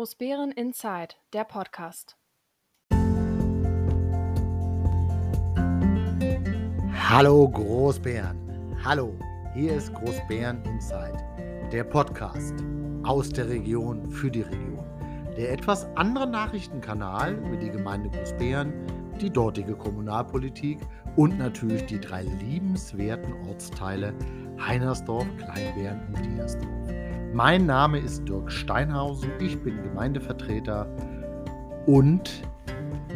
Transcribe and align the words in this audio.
Großbären 0.00 0.50
Inside, 0.52 1.14
der 1.34 1.44
Podcast. 1.44 2.16
Hallo 6.94 7.46
Großbären. 7.46 8.78
Hallo, 8.82 9.14
hier 9.52 9.74
ist 9.74 9.92
Großbären 9.92 10.64
Inside, 10.64 11.22
der 11.70 11.84
Podcast 11.84 12.54
aus 13.02 13.28
der 13.28 13.50
Region 13.50 14.10
für 14.10 14.30
die 14.30 14.40
Region. 14.40 14.86
Der 15.36 15.52
etwas 15.52 15.84
andere 15.96 16.26
Nachrichtenkanal 16.26 17.34
über 17.34 17.58
die 17.58 17.68
Gemeinde 17.68 18.08
Großbären, 18.08 18.72
die 19.20 19.28
dortige 19.28 19.76
Kommunalpolitik 19.76 20.78
und 21.16 21.36
natürlich 21.36 21.84
die 21.84 22.00
drei 22.00 22.22
liebenswerten 22.22 23.34
Ortsteile 23.46 24.14
Heinersdorf, 24.66 25.26
Kleinbären 25.36 26.00
und 26.06 26.24
Dietersdorf. 26.24 26.99
Mein 27.32 27.64
Name 27.64 27.98
ist 27.98 28.28
Dirk 28.28 28.50
Steinhausen, 28.50 29.30
ich 29.40 29.56
bin 29.62 29.80
Gemeindevertreter 29.84 30.88
und 31.86 32.42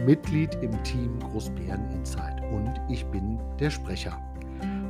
Mitglied 0.06 0.54
im 0.62 0.70
Team 0.84 1.18
Großbären 1.18 1.90
Insight 1.90 2.40
und 2.52 2.80
ich 2.88 3.04
bin 3.06 3.40
der 3.58 3.70
Sprecher. 3.70 4.16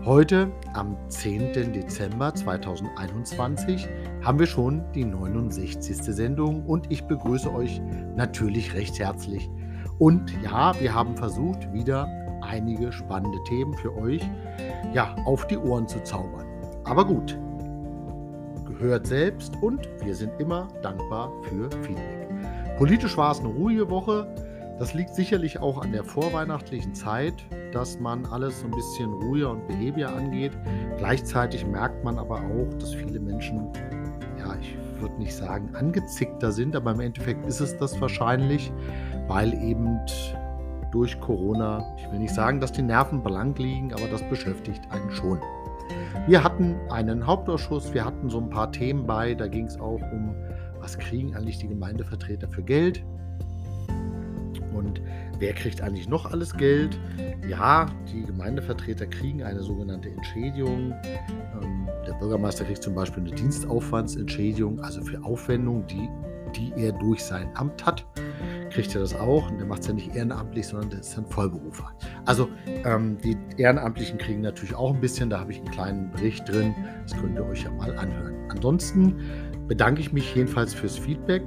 Heute, 0.05 0.53
am 0.75 0.95
10. 1.09 1.73
Dezember 1.73 2.35
2021, 2.35 3.89
haben 4.23 4.39
wir 4.39 4.47
schon 4.47 4.85
die 4.93 5.07
69. 5.07 5.97
Sendung 6.03 6.67
und 6.67 6.93
ich 6.93 7.05
begrüße 7.05 7.51
euch 7.51 7.81
natürlich 8.15 8.75
recht 8.75 8.99
herzlich. 8.99 9.49
Und 9.99 10.35
ja, 10.43 10.79
wir 10.79 10.95
haben 10.95 11.17
versucht, 11.17 11.73
wieder 11.73 12.07
einige 12.43 12.93
spannende 12.93 13.39
Themen 13.45 13.73
für 13.73 13.97
euch 13.97 14.21
ja, 14.93 15.17
auf 15.25 15.47
die 15.47 15.57
Ohren 15.57 15.89
zu 15.89 16.03
zaubern. 16.03 16.45
Aber 16.85 17.07
gut, 17.07 17.39
hört 18.79 19.07
selbst 19.07 19.55
und 19.63 19.89
wir 20.03 20.15
sind 20.15 20.33
immer 20.39 20.69
dankbar 20.83 21.33
für 21.45 21.71
Feedback. 21.83 22.29
Politisch 22.79 23.17
war 23.17 23.33
es 23.33 23.41
eine 23.41 23.49
ruhige 23.49 23.89
Woche. 23.91 24.27
Das 24.79 24.95
liegt 24.95 25.15
sicherlich 25.15 25.61
auch 25.61 25.81
an 25.81 25.93
der 25.93 26.03
vorweihnachtlichen 26.03 26.95
Zeit, 26.95 27.35
dass 27.73 28.01
man 28.01 28.27
alles 28.27 28.61
so 28.61 28.67
ein 28.67 28.73
bisschen 28.73 29.13
ruhiger 29.13 29.53
und 29.53 29.67
behäbiger 29.69 30.15
angeht. 30.15 30.53
Gleichzeitig 30.99 31.65
merkt 31.65 32.03
man 32.03 32.19
aber 32.19 32.37
auch, 32.37 32.75
dass 32.81 32.93
viele 32.93 33.21
Menschen, 33.21 33.69
ja, 34.39 34.57
ich 34.61 34.77
würde 35.01 35.15
nicht 35.19 35.35
sagen 35.35 35.75
angezickter 35.75 36.51
sind, 36.51 36.75
aber 36.75 36.91
im 36.93 37.01
Endeffekt 37.01 37.47
ist 37.47 37.61
es 37.61 37.77
das 37.77 38.01
wahrscheinlich, 38.01 38.73
weil 39.29 39.55
eben 39.55 40.01
durch 40.91 41.21
Corona, 41.21 41.85
ich 41.99 42.11
will 42.11 42.19
nicht 42.21 42.35
sagen, 42.35 42.61
dass 42.61 42.73
die 42.73 42.83
Nerven 42.83 43.23
blank 43.23 43.59
liegen, 43.59 43.93
aber 43.93 44.07
das 44.09 44.23
beschäftigt 44.29 44.83
einen 44.91 45.11
schon. 45.11 45.41
Wir 46.27 46.43
hatten 46.43 46.77
einen 46.91 47.27
Hauptausschuss, 47.27 47.93
wir 47.93 48.05
hatten 48.05 48.31
so 48.31 48.41
ein 48.41 48.49
paar 48.49 48.73
Themen 48.73 49.07
bei, 49.07 49.35
da 49.35 49.47
ging 49.47 49.67
es 49.67 49.79
auch 49.79 50.01
um, 50.13 50.35
was 50.81 50.99
kriegen 50.99 51.37
eigentlich 51.37 51.59
die 51.59 51.69
Gemeindevertreter 51.69 52.49
für 52.49 52.63
Geld 52.63 53.05
und 54.75 55.01
wer 55.39 55.53
kriegt 55.53 55.81
eigentlich 55.81 56.09
noch 56.09 56.31
alles 56.31 56.57
Geld. 56.57 56.99
Ja, 57.49 57.87
die 58.13 58.23
Gemeindevertreter 58.23 59.07
kriegen 59.07 59.43
eine 59.43 59.63
sogenannte 59.63 60.11
Entschädigung. 60.11 60.95
Ähm, 61.05 61.89
der 62.07 62.15
Bürgermeister 62.15 62.65
kriegt 62.65 62.83
zum 62.83 62.95
Beispiel 62.95 63.23
eine 63.23 63.35
Dienstaufwandsentschädigung, 63.35 64.81
also 64.81 65.03
für 65.03 65.23
Aufwendungen, 65.25 65.87
die, 65.87 66.09
die 66.57 66.73
er 66.77 66.93
durch 66.93 67.23
sein 67.23 67.49
Amt 67.55 67.85
hat 67.85 68.07
kriegt 68.75 68.95
er 68.95 69.01
das 69.01 69.15
auch. 69.15 69.51
Und 69.51 69.59
der 69.59 69.67
macht 69.67 69.83
es 69.83 69.87
ja 69.87 69.95
nicht 69.95 70.15
ehrenamtlich, 70.15 70.67
sondern 70.67 70.91
der 70.91 71.01
ist 71.01 71.17
ein 71.17 71.27
Vollberufer. 71.27 71.93
Also 72.27 72.49
ähm, 72.85 73.17
die 73.23 73.37
Ehrenamtlichen 73.57 74.19
kriegen 74.19 74.43
natürlich 74.43 74.75
auch 74.75 74.93
ein 74.93 75.01
bisschen. 75.01 75.31
Da 75.31 75.41
habe 75.41 75.53
ich 75.53 75.59
einen 75.59 75.71
kleinen 75.71 76.11
Bericht 76.11 76.49
drin. 76.49 76.75
Das 77.05 77.17
könnt 77.19 77.37
ihr 77.39 77.47
euch 77.47 77.63
ja 77.63 77.71
mal 77.71 77.97
anhören. 77.97 78.35
Ansonsten 78.51 79.15
bedanke 79.69 80.01
ich 80.01 80.13
mich 80.13 80.35
jedenfalls 80.35 80.75
fürs 80.75 80.99
Feedback. 80.99 81.43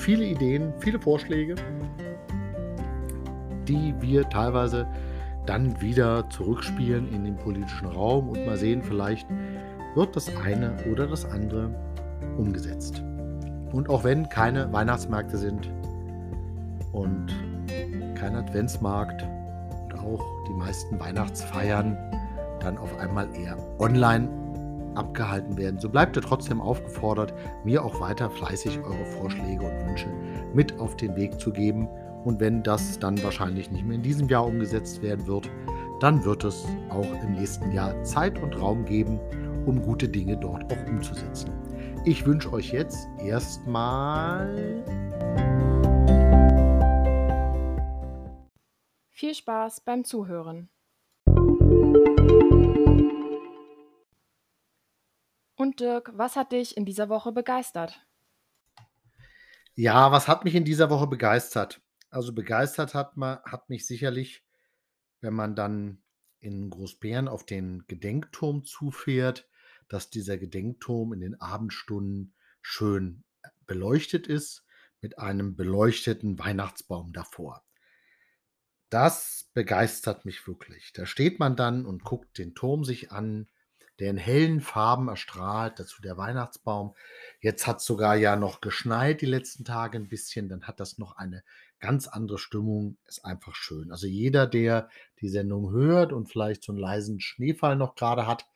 Viele 0.00 0.24
Ideen, 0.24 0.74
viele 0.80 1.00
Vorschläge, 1.00 1.54
die 3.66 3.94
wir 4.00 4.28
teilweise 4.28 4.86
dann 5.46 5.80
wieder 5.80 6.28
zurückspielen 6.28 7.12
in 7.12 7.24
den 7.24 7.36
politischen 7.36 7.86
Raum 7.86 8.28
und 8.28 8.44
mal 8.44 8.56
sehen, 8.56 8.82
vielleicht 8.82 9.28
wird 9.94 10.16
das 10.16 10.34
eine 10.36 10.76
oder 10.90 11.06
das 11.06 11.24
andere 11.24 11.70
umgesetzt. 12.36 13.02
Und 13.72 13.88
auch 13.88 14.04
wenn 14.04 14.28
keine 14.28 14.72
Weihnachtsmärkte 14.72 15.38
sind, 15.38 15.70
und 16.96 17.26
kein 18.14 18.34
Adventsmarkt 18.34 19.22
und 19.82 19.98
auch 19.98 20.24
die 20.48 20.54
meisten 20.54 20.98
Weihnachtsfeiern 20.98 21.96
dann 22.60 22.78
auf 22.78 22.98
einmal 22.98 23.28
eher 23.36 23.56
online 23.78 24.28
abgehalten 24.94 25.58
werden. 25.58 25.78
So 25.78 25.90
bleibt 25.90 26.16
ihr 26.16 26.22
trotzdem 26.22 26.60
aufgefordert, 26.60 27.34
mir 27.64 27.84
auch 27.84 28.00
weiter 28.00 28.30
fleißig 28.30 28.78
eure 28.78 29.04
Vorschläge 29.18 29.62
und 29.62 29.88
Wünsche 29.88 30.08
mit 30.54 30.78
auf 30.80 30.96
den 30.96 31.14
Weg 31.16 31.38
zu 31.38 31.52
geben. 31.52 31.86
Und 32.24 32.40
wenn 32.40 32.62
das 32.62 32.98
dann 32.98 33.22
wahrscheinlich 33.22 33.70
nicht 33.70 33.84
mehr 33.84 33.96
in 33.96 34.02
diesem 34.02 34.28
Jahr 34.28 34.46
umgesetzt 34.46 35.02
werden 35.02 35.26
wird, 35.26 35.50
dann 36.00 36.24
wird 36.24 36.44
es 36.44 36.64
auch 36.88 37.06
im 37.22 37.32
nächsten 37.34 37.70
Jahr 37.72 38.02
Zeit 38.04 38.42
und 38.42 38.58
Raum 38.58 38.84
geben, 38.86 39.20
um 39.66 39.82
gute 39.82 40.08
Dinge 40.08 40.36
dort 40.36 40.64
auch 40.72 40.88
umzusetzen. 40.88 41.50
Ich 42.04 42.24
wünsche 42.24 42.52
euch 42.52 42.72
jetzt 42.72 43.06
erstmal 43.18 44.84
Viel 49.18 49.34
Spaß 49.34 49.80
beim 49.80 50.04
Zuhören. 50.04 50.68
Und 55.54 55.80
Dirk, 55.80 56.10
was 56.12 56.36
hat 56.36 56.52
dich 56.52 56.76
in 56.76 56.84
dieser 56.84 57.08
Woche 57.08 57.32
begeistert? 57.32 58.06
Ja, 59.74 60.12
was 60.12 60.28
hat 60.28 60.44
mich 60.44 60.54
in 60.54 60.66
dieser 60.66 60.90
Woche 60.90 61.06
begeistert? 61.06 61.80
Also 62.10 62.34
begeistert 62.34 62.92
hat, 62.92 63.16
man, 63.16 63.38
hat 63.44 63.70
mich 63.70 63.86
sicherlich, 63.86 64.44
wenn 65.22 65.32
man 65.32 65.56
dann 65.56 66.02
in 66.40 66.68
Großbären 66.68 67.26
auf 67.26 67.46
den 67.46 67.86
Gedenkturm 67.86 68.64
zufährt, 68.64 69.48
dass 69.88 70.10
dieser 70.10 70.36
Gedenkturm 70.36 71.14
in 71.14 71.20
den 71.20 71.40
Abendstunden 71.40 72.34
schön 72.60 73.24
beleuchtet 73.64 74.26
ist 74.26 74.66
mit 75.00 75.18
einem 75.18 75.56
beleuchteten 75.56 76.38
Weihnachtsbaum 76.38 77.14
davor. 77.14 77.66
Das 78.96 79.50
begeistert 79.52 80.24
mich 80.24 80.48
wirklich. 80.48 80.90
Da 80.94 81.04
steht 81.04 81.38
man 81.38 81.54
dann 81.54 81.84
und 81.84 82.02
guckt 82.02 82.38
den 82.38 82.54
Turm 82.54 82.82
sich 82.82 83.12
an, 83.12 83.46
der 83.98 84.08
in 84.08 84.16
hellen 84.16 84.62
Farben 84.62 85.08
erstrahlt, 85.08 85.78
dazu 85.78 86.00
der 86.00 86.16
Weihnachtsbaum. 86.16 86.94
Jetzt 87.38 87.66
hat 87.66 87.80
es 87.80 87.84
sogar 87.84 88.16
ja 88.16 88.36
noch 88.36 88.62
geschneit 88.62 89.20
die 89.20 89.26
letzten 89.26 89.66
Tage 89.66 89.98
ein 89.98 90.08
bisschen, 90.08 90.48
dann 90.48 90.62
hat 90.62 90.80
das 90.80 90.96
noch 90.96 91.18
eine 91.18 91.44
ganz 91.78 92.08
andere 92.08 92.38
Stimmung, 92.38 92.96
ist 93.04 93.22
einfach 93.22 93.54
schön. 93.54 93.92
Also 93.92 94.06
jeder, 94.06 94.46
der 94.46 94.88
die 95.20 95.28
Sendung 95.28 95.72
hört 95.72 96.14
und 96.14 96.30
vielleicht 96.30 96.64
so 96.64 96.72
einen 96.72 96.80
leisen 96.80 97.20
Schneefall 97.20 97.76
noch 97.76 97.96
gerade 97.96 98.26
hat, 98.26 98.46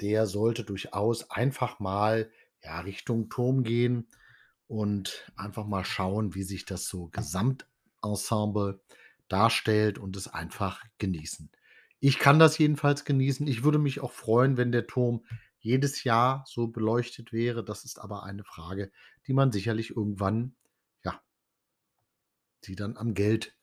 der 0.00 0.26
sollte 0.26 0.62
durchaus 0.62 1.32
einfach 1.32 1.80
mal 1.80 2.30
ja, 2.62 2.78
Richtung 2.78 3.28
Turm 3.28 3.64
gehen 3.64 4.06
und 4.68 5.32
einfach 5.34 5.66
mal 5.66 5.84
schauen, 5.84 6.36
wie 6.36 6.44
sich 6.44 6.64
das 6.64 6.86
so 6.86 7.08
Gesamtensemble 7.08 8.78
darstellt 9.28 9.98
und 9.98 10.16
es 10.16 10.28
einfach 10.28 10.84
genießen. 10.98 11.50
Ich 12.00 12.18
kann 12.18 12.38
das 12.38 12.58
jedenfalls 12.58 13.04
genießen. 13.04 13.46
Ich 13.46 13.64
würde 13.64 13.78
mich 13.78 14.00
auch 14.00 14.12
freuen, 14.12 14.56
wenn 14.56 14.72
der 14.72 14.86
Turm 14.86 15.24
jedes 15.58 16.04
Jahr 16.04 16.44
so 16.46 16.68
beleuchtet 16.68 17.32
wäre. 17.32 17.64
Das 17.64 17.84
ist 17.84 17.98
aber 17.98 18.22
eine 18.22 18.44
Frage, 18.44 18.92
die 19.26 19.32
man 19.32 19.50
sicherlich 19.52 19.90
irgendwann, 19.96 20.54
ja, 21.04 21.20
die 22.64 22.76
dann 22.76 22.96
am 22.96 23.14
Geld, 23.14 23.56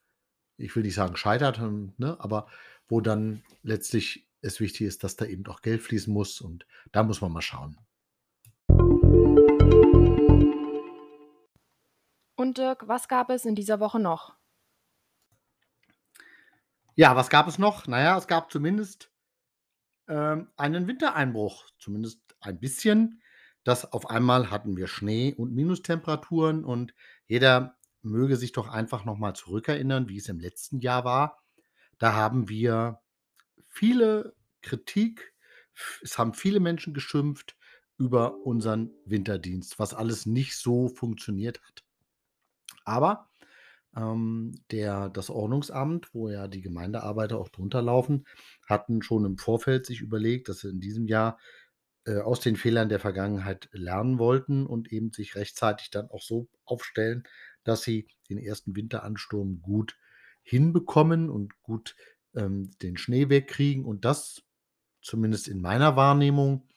ich 0.57 0.75
will 0.75 0.83
nicht 0.83 0.95
sagen 0.95 1.15
scheitert, 1.15 1.59
hm, 1.59 1.93
ne, 1.97 2.17
aber 2.19 2.47
wo 2.87 3.01
dann 3.01 3.43
letztlich 3.63 4.28
es 4.41 4.59
wichtig 4.59 4.87
ist, 4.87 5.03
dass 5.03 5.16
da 5.16 5.25
eben 5.25 5.45
auch 5.47 5.61
Geld 5.61 5.81
fließen 5.81 6.13
muss 6.13 6.41
und 6.41 6.67
da 6.91 7.03
muss 7.03 7.22
man 7.22 7.31
mal 7.31 7.41
schauen. 7.41 7.78
Und 12.35 12.57
Dirk, 12.57 12.87
was 12.87 13.07
gab 13.07 13.29
es 13.29 13.45
in 13.45 13.55
dieser 13.55 13.79
Woche 13.79 13.99
noch? 13.99 14.35
Ja, 16.95 17.15
was 17.15 17.29
gab 17.29 17.47
es 17.47 17.57
noch? 17.59 17.87
Naja, 17.87 18.17
es 18.17 18.27
gab 18.27 18.51
zumindest 18.51 19.11
ähm, 20.07 20.49
einen 20.57 20.87
Wintereinbruch, 20.87 21.65
zumindest 21.77 22.21
ein 22.39 22.59
bisschen. 22.59 23.21
Das 23.63 23.91
auf 23.91 24.09
einmal 24.09 24.51
hatten 24.51 24.77
wir 24.77 24.87
Schnee 24.87 25.33
und 25.33 25.53
Minustemperaturen 25.53 26.63
und 26.63 26.93
jeder 27.27 27.77
möge 28.01 28.37
sich 28.37 28.51
doch 28.51 28.69
einfach 28.69 29.03
nochmal 29.03 29.35
zurückerinnern, 29.35 30.07
wie 30.07 30.17
es 30.17 30.29
im 30.29 30.39
letzten 30.39 30.79
Jahr 30.79 31.03
war. 31.03 31.43
Da 31.97 32.13
haben 32.13 32.47
wir 32.49 33.01
viele 33.67 34.35
Kritik, 34.61 35.33
es 36.01 36.17
haben 36.17 36.33
viele 36.33 36.59
Menschen 36.59 36.93
geschimpft 36.93 37.57
über 37.97 38.37
unseren 38.45 38.91
Winterdienst, 39.05 39.79
was 39.79 39.93
alles 39.93 40.25
nicht 40.25 40.57
so 40.57 40.89
funktioniert 40.89 41.61
hat. 41.63 41.83
Aber 42.85 43.29
ähm, 43.95 44.53
der, 44.71 45.09
das 45.09 45.29
Ordnungsamt, 45.29 46.13
wo 46.13 46.29
ja 46.29 46.47
die 46.47 46.61
Gemeindearbeiter 46.61 47.37
auch 47.37 47.49
drunter 47.49 47.81
laufen, 47.81 48.25
hatten 48.67 49.01
schon 49.01 49.25
im 49.25 49.37
Vorfeld 49.37 49.85
sich 49.85 50.01
überlegt, 50.01 50.49
dass 50.49 50.59
sie 50.59 50.69
in 50.69 50.79
diesem 50.79 51.07
Jahr 51.07 51.39
äh, 52.05 52.19
aus 52.19 52.39
den 52.39 52.55
Fehlern 52.55 52.89
der 52.89 52.99
Vergangenheit 52.99 53.69
lernen 53.71 54.19
wollten 54.19 54.65
und 54.65 54.91
eben 54.91 55.11
sich 55.11 55.35
rechtzeitig 55.35 55.89
dann 55.89 56.09
auch 56.09 56.21
so 56.21 56.47
aufstellen, 56.65 57.23
dass 57.63 57.81
sie 57.81 58.07
den 58.29 58.37
ersten 58.37 58.75
Winteransturm 58.75 59.61
gut 59.61 59.97
hinbekommen 60.43 61.29
und 61.29 61.59
gut, 61.63 61.95
ähm, 62.35 62.71
den 62.81 62.97
Schnee 62.97 63.29
wegkriegen. 63.29 63.85
Und 63.85 64.05
das, 64.05 64.43
zumindest 65.01 65.47
in 65.47 65.59
meiner 65.59 65.95
Wahrnehmung, 65.95 66.67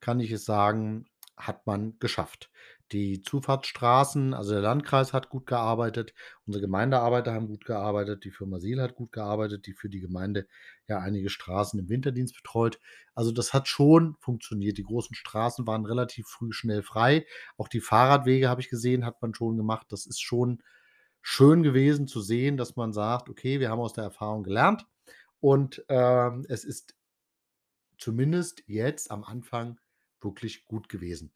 kann 0.00 0.20
ich 0.20 0.30
es 0.30 0.44
sagen, 0.44 1.06
hat 1.36 1.66
man 1.66 1.98
geschafft. 1.98 2.50
Die 2.94 3.20
Zufahrtsstraßen 3.22 4.32
also, 4.34 4.52
der 4.52 4.62
Landkreis 4.62 5.12
hat 5.12 5.28
gut 5.28 5.46
gearbeitet, 5.46 6.14
unsere 6.46 6.62
Gemeindearbeiter 6.62 7.34
haben 7.34 7.48
gut 7.48 7.66
gearbeitet, 7.66 8.24
die 8.24 8.30
Firma 8.30 8.58
Sihl 8.60 8.80
hat 8.80 8.94
gut 8.94 9.12
gearbeitet, 9.12 9.66
die 9.66 9.74
für 9.74 9.90
die 9.90 10.00
Gemeinde 10.00 10.46
ja 10.88 10.98
einige 11.00 11.28
Straßen 11.28 11.78
im 11.80 11.88
Winterdienst 11.90 12.34
betreut. 12.36 12.80
Also, 13.14 13.32
das 13.32 13.52
hat 13.52 13.68
schon 13.68 14.16
funktioniert. 14.20 14.78
Die 14.78 14.84
großen 14.84 15.14
Straßen 15.16 15.66
waren 15.66 15.84
relativ 15.86 16.26
früh 16.28 16.52
schnell 16.52 16.82
frei. 16.82 17.26
Auch 17.58 17.68
die 17.68 17.80
Fahrradwege, 17.80 18.48
habe 18.48 18.62
ich 18.62 18.70
gesehen, 18.70 19.04
hat 19.04 19.20
man 19.22 19.34
schon 19.34 19.56
gemacht. 19.58 19.88
Das 19.90 20.06
ist 20.06 20.22
schon 20.22 20.62
schön 21.22 21.62
gewesen 21.64 22.06
zu 22.06 22.20
sehen, 22.22 22.56
dass 22.56 22.76
man 22.76 22.92
sagt: 22.92 23.28
„Okay, 23.28 23.60
wir 23.60 23.70
haben 23.70 23.80
aus 23.80 23.92
der 23.94 24.04
Erfahrung 24.04 24.42
gelernt 24.44 24.86
und, 25.40 25.84
ähm, 25.88 26.46
es 26.48 26.64
ist 26.64 26.94
zumindest 27.98 28.62
jetzt 28.68 29.10
am 29.10 29.24
Anfang 29.24 29.80
wirklich 30.20 30.64
gut 30.64 30.88
gewesen.“ 30.88 31.32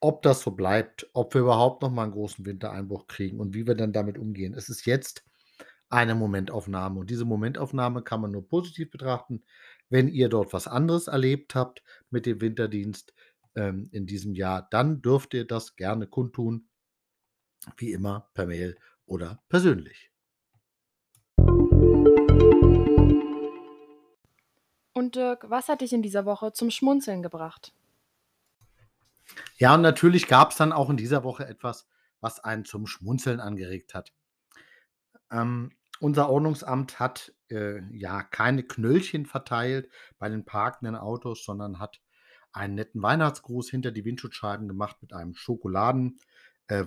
Ob 0.00 0.22
das 0.22 0.42
so 0.42 0.52
bleibt, 0.52 1.08
ob 1.12 1.34
wir 1.34 1.42
überhaupt 1.42 1.82
noch 1.82 1.90
mal 1.90 2.04
'n 2.04 2.12
großen 2.12 2.46
Wintereinbruch 2.46 3.06
kriegen 3.06 3.40
und 3.40 3.54
wie 3.54 3.66
wir 3.66 3.74
dann 3.74 3.92
damit 3.92 4.18
umgehen. 4.18 4.54
Es 4.54 4.68
ist 4.68 4.86
jetzt 4.86 5.24
eine 5.88 6.14
Momentaufnahme 6.14 7.00
und 7.00 7.10
diese 7.10 7.24
Momentaufnahme 7.24 8.02
kann 8.02 8.20
man 8.20 8.32
nur 8.32 8.48
positiv 8.48 8.90
betrachten. 8.90 9.44
Wenn 9.88 10.08
ihr 10.08 10.28
dort 10.28 10.52
was 10.52 10.66
anderes 10.66 11.06
erlebt 11.06 11.54
habt 11.54 11.82
mit 12.10 12.26
dem 12.26 12.40
Winterdienst, 12.40 13.14
ähm, 13.56 13.88
in 13.90 14.06
diesem 14.06 14.34
Jahr, 14.34 14.68
dann 14.70 15.02
dürft 15.02 15.34
ihr 15.34 15.46
das 15.46 15.76
gerne 15.76 16.06
kundtun. 16.06 16.68
Wie 17.76 17.92
immer 17.92 18.28
per 18.34 18.46
Mail 18.46 18.76
oder 19.06 19.42
persönlich. 19.48 20.10
Und 24.92 25.14
Dirk, 25.14 25.50
was 25.50 25.68
hat 25.68 25.80
dich 25.80 25.92
in 25.92 26.02
dieser 26.02 26.24
Woche 26.24 26.52
zum 26.52 26.70
Schmunzeln 26.70 27.22
gebracht? 27.22 27.72
Ja, 29.58 29.74
und 29.74 29.82
natürlich 29.82 30.28
gab's 30.28 30.56
dann 30.56 30.72
auch 30.72 30.90
in 30.90 30.96
dieser 30.96 31.24
Woche 31.24 31.46
etwas, 31.46 31.88
was 32.20 32.40
einen 32.40 32.64
zum 32.64 32.86
Schmunzeln 32.86 33.40
angeregt 33.40 33.94
hat. 33.94 34.12
Ähm, 35.30 35.70
unser 36.00 36.28
Ordnungsamt 36.28 37.00
hat, 37.00 37.32
äh, 37.50 37.80
ja, 37.96 38.22
keine 38.22 38.62
Knöllchen 38.62 39.26
verteilt 39.26 39.88
bei 40.18 40.28
den 40.28 40.44
parkenden 40.44 40.96
Autos, 40.96 41.44
sondern 41.44 41.78
hat 41.78 42.00
einen 42.52 42.74
netten 42.74 43.02
Weihnachtsgruß 43.02 43.70
hinter 43.70 43.92
die 43.92 44.04
Windschutzscheiben 44.04 44.68
gemacht 44.68 44.96
mit 45.00 45.12
einem 45.12 45.34
Schokoladen 45.34 46.18
äh. 46.68 46.84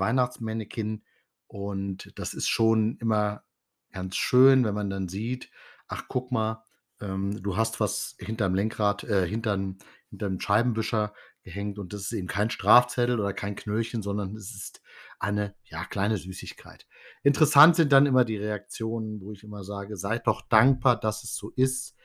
Und 1.48 2.12
das 2.20 2.34
ist 2.34 2.48
schon 2.50 2.98
immer 2.98 3.44
ganz 3.92 4.16
schön, 4.16 4.64
wenn 4.66 4.76
man 4.76 4.90
dann 4.90 5.08
sieht: 5.08 5.52
„Ach, 5.88 6.04
guck 6.08 6.32
mal, 6.32 6.64
ähm, 7.02 7.42
du 7.42 7.58
hast 7.58 7.80
was 7.80 8.16
hinterm 8.20 8.56
Lenkrad 8.56 9.04
äh, 9.04 9.28
hintern 9.28 9.80
hinterm 10.10 10.40
Scheibenwischer 10.40 11.14
gehängt 11.44 11.80
und 11.80 11.94
das 11.94 12.02
ist 12.02 12.12
eben 12.12 12.28
kein 12.28 12.50
Strafzettel 12.50 13.20
oder 13.20 13.34
kein 13.34 13.56
Knöllchen, 13.56 14.02
sondern 14.02 14.36
es 14.36 14.54
ist 14.56 14.82
eine, 15.20 15.56
ja, 15.66 15.86
kleine 15.86 16.18
Süßigkeit. 16.18 16.88
Interessant 17.24 17.76
sind 17.76 17.92
dann 17.92 18.06
immer 18.06 18.26
die 18.26 18.38
Reaktionen, 18.38 19.22
wo 19.22 19.32
ich 19.32 19.44
immer 19.44 19.64
sage: 19.64 19.98
„Seid 19.98 20.28
doch 20.28 20.42
dankbar, 20.50 21.00
dass 21.00 21.24
es 21.24 21.36
so 21.36 21.52
ist.“ 21.56 21.96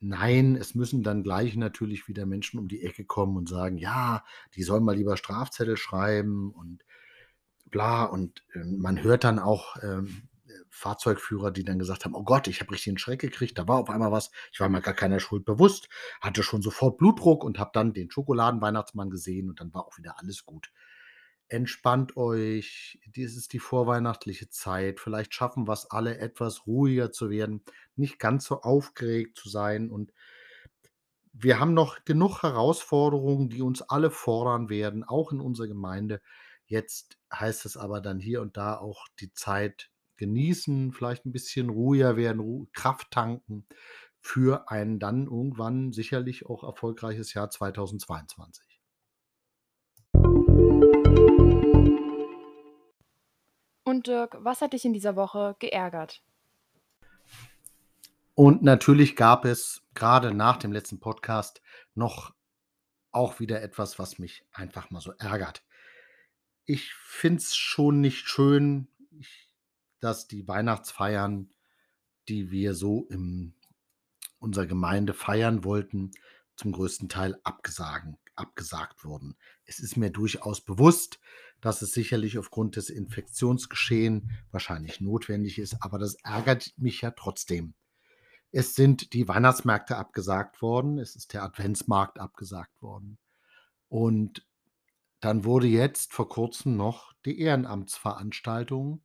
Nein, 0.00 0.56
es 0.56 0.74
müssen 0.74 1.02
dann 1.02 1.22
gleich 1.22 1.56
natürlich 1.56 2.08
wieder 2.08 2.26
Menschen 2.26 2.58
um 2.60 2.68
die 2.68 2.82
Ecke 2.82 3.04
kommen 3.04 3.36
und 3.36 3.48
sagen: 3.48 3.78
„Ja, 3.78 4.24
die 4.54 4.62
sollen 4.62 4.84
mal 4.84 4.96
lieber 4.96 5.16
Strafzettel 5.16 5.76
schreiben 5.76 6.50
und 6.52 6.84
bla.“ 7.70 8.04
Und, 8.04 8.44
ähm, 8.54 8.78
man 8.78 9.02
hört 9.02 9.24
dann 9.24 9.38
auch, 9.38 9.76
ähm, 9.82 10.28
äh, 10.33 10.33
Fahrzeugführer, 10.70 11.50
die 11.50 11.64
dann 11.64 11.78
gesagt 11.78 12.04
haben: 12.04 12.14
„Oh 12.14 12.24
Gott, 12.24 12.48
ich 12.48 12.60
habe 12.60 12.72
richtig 12.72 12.92
'n 12.94 12.98
Schreck 12.98 13.20
gekriegt. 13.20 13.58
Da 13.58 13.68
war 13.68 13.78
auf 13.78 13.90
einmal 13.90 14.12
was. 14.12 14.30
Ich 14.52 14.60
war 14.60 14.68
mir 14.68 14.80
gar 14.82 14.94
keiner 14.94 15.20
Schuld 15.20 15.44
bewusst, 15.44 15.88
hatte 16.20 16.42
schon 16.42 16.62
sofort 16.62 16.98
Blutdruck 16.98 17.44
und 17.44 17.58
habe 17.58 17.70
dann 17.74 17.92
den 17.94 18.10
Schokoladenweihnachtsmann 18.10 19.10
gesehen 19.10 19.48
und 19.50 19.60
dann 19.60 19.72
war 19.74 19.86
auch 19.86 19.98
wieder 19.98 20.18
alles 20.20 20.44
gut.“ 20.44 20.72
Entspannt 21.48 22.16
euch. 22.16 22.98
Dies 23.06 23.36
ist 23.36 23.52
die 23.52 23.58
vorweihnachtliche 23.58 24.48
Zeit. 24.50 24.98
Vielleicht 24.98 25.34
schaffen 25.34 25.68
wir's 25.68 25.86
alle, 25.90 26.18
etwas 26.18 26.66
ruhiger 26.66 27.12
zu 27.12 27.30
werden, 27.30 27.62
nicht 27.96 28.18
ganz 28.18 28.46
so 28.46 28.62
aufgeregt 28.62 29.36
zu 29.38 29.48
sein 29.50 29.90
und 29.90 30.12
wir 31.32 31.58
haben 31.60 31.74
noch 31.74 32.04
genug 32.04 32.42
Herausforderungen, 32.42 33.48
die 33.48 33.62
uns 33.62 33.82
alle 33.82 34.10
fordern 34.10 34.68
werden, 34.68 35.04
auch 35.04 35.32
in 35.32 35.40
unserer 35.40 35.66
Gemeinde. 35.68 36.20
Jetzt 36.66 37.18
heißt 37.32 37.66
es 37.66 37.76
aber 37.76 38.00
dann 38.00 38.20
hier 38.20 38.40
und 38.40 38.56
da 38.56 38.76
auch 38.78 39.06
die 39.20 39.32
Zeit 39.32 39.90
genießen, 40.24 40.92
vielleicht 40.92 41.26
'n 41.26 41.32
bisschen 41.32 41.68
ruhiger 41.68 42.16
werden, 42.16 42.40
Ru 42.40 42.66
Kraft 42.72 43.10
tanken 43.10 43.66
für 44.20 44.70
ein 44.70 44.98
dann 44.98 45.26
irgendwann 45.26 45.92
sicherlich 45.92 46.46
auch 46.46 46.64
erfolgreiches 46.64 47.34
Jahr 47.34 47.50
2022. 47.50 48.80
Und 53.84 54.06
Dirk, 54.06 54.38
was 54.40 54.62
hat 54.62 54.72
dich 54.72 54.86
in 54.86 54.94
dieser 54.94 55.14
Woche 55.14 55.56
geärgert? 55.58 56.22
Und 58.34 58.62
natürlich 58.62 59.14
gab 59.14 59.44
es 59.44 59.86
grade 59.94 60.32
nach 60.32 60.56
dem 60.56 60.72
letzten 60.72 61.00
Podcast 61.00 61.60
noch 61.94 62.34
auch 63.12 63.40
wieder 63.40 63.60
etwas, 63.60 63.98
was 63.98 64.18
mich 64.18 64.46
einfach 64.52 64.90
mal 64.90 65.00
so 65.00 65.12
ärgert. 65.18 65.62
Ich 66.64 66.94
finde 66.94 67.38
es 67.38 67.54
schon 67.54 68.00
nicht 68.00 68.26
schön, 68.26 68.88
ich 69.20 69.43
dass 70.04 70.28
die 70.28 70.46
Weihnachtsfeiern, 70.46 71.50
die 72.28 72.50
wir 72.50 72.74
so 72.74 73.06
in 73.08 73.54
unserer 74.38 74.66
Gemeinde 74.66 75.14
feiern 75.14 75.64
wollten, 75.64 76.10
zum 76.56 76.72
größten 76.72 77.08
Teil 77.08 77.40
abgesagen 77.42 78.18
abgesagt 78.36 79.04
wurden. 79.04 79.36
Es 79.64 79.78
ist 79.78 79.96
mir 79.96 80.10
durchaus 80.10 80.60
bewusst, 80.60 81.20
dass 81.60 81.82
es 81.82 81.92
sicherlich 81.92 82.36
aufgrund 82.38 82.76
des 82.76 82.90
Infektionsgeschehen 82.90 84.30
wahrscheinlich 84.50 85.00
notwendig 85.00 85.58
ist, 85.58 85.76
aber 85.80 85.98
das 85.98 86.16
ärgert 86.24 86.72
mich 86.76 87.00
ja 87.00 87.12
trotzdem. 87.12 87.74
Es 88.50 88.74
sind 88.74 89.12
die 89.12 89.26
Weihnachtsmärkte 89.26 89.96
abgesagt 89.96 90.62
worden, 90.62 90.98
es 90.98 91.16
ist 91.16 91.32
der 91.32 91.42
Adventsmarkt 91.42 92.20
abgesagt 92.20 92.82
worden. 92.82 93.18
Und 93.88 94.46
dann 95.20 95.44
wurde 95.44 95.66
jetzt 95.66 96.12
vor 96.12 96.28
Kurzem 96.28 96.76
noch 96.76 97.14
die 97.24 97.40
Ehrenamtsveranstaltung 97.40 99.00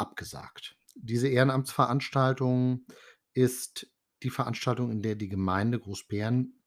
abgesagt. 0.00 0.76
Diese 0.94 1.28
Ehrenamtsveranstaltung 1.28 2.86
ist 3.32 3.90
die 4.22 4.30
Veranstaltung, 4.30 4.90
in 4.90 5.02
der 5.02 5.14
die 5.14 5.28
Gemeinde 5.28 5.78
Großbeeren 5.78 6.60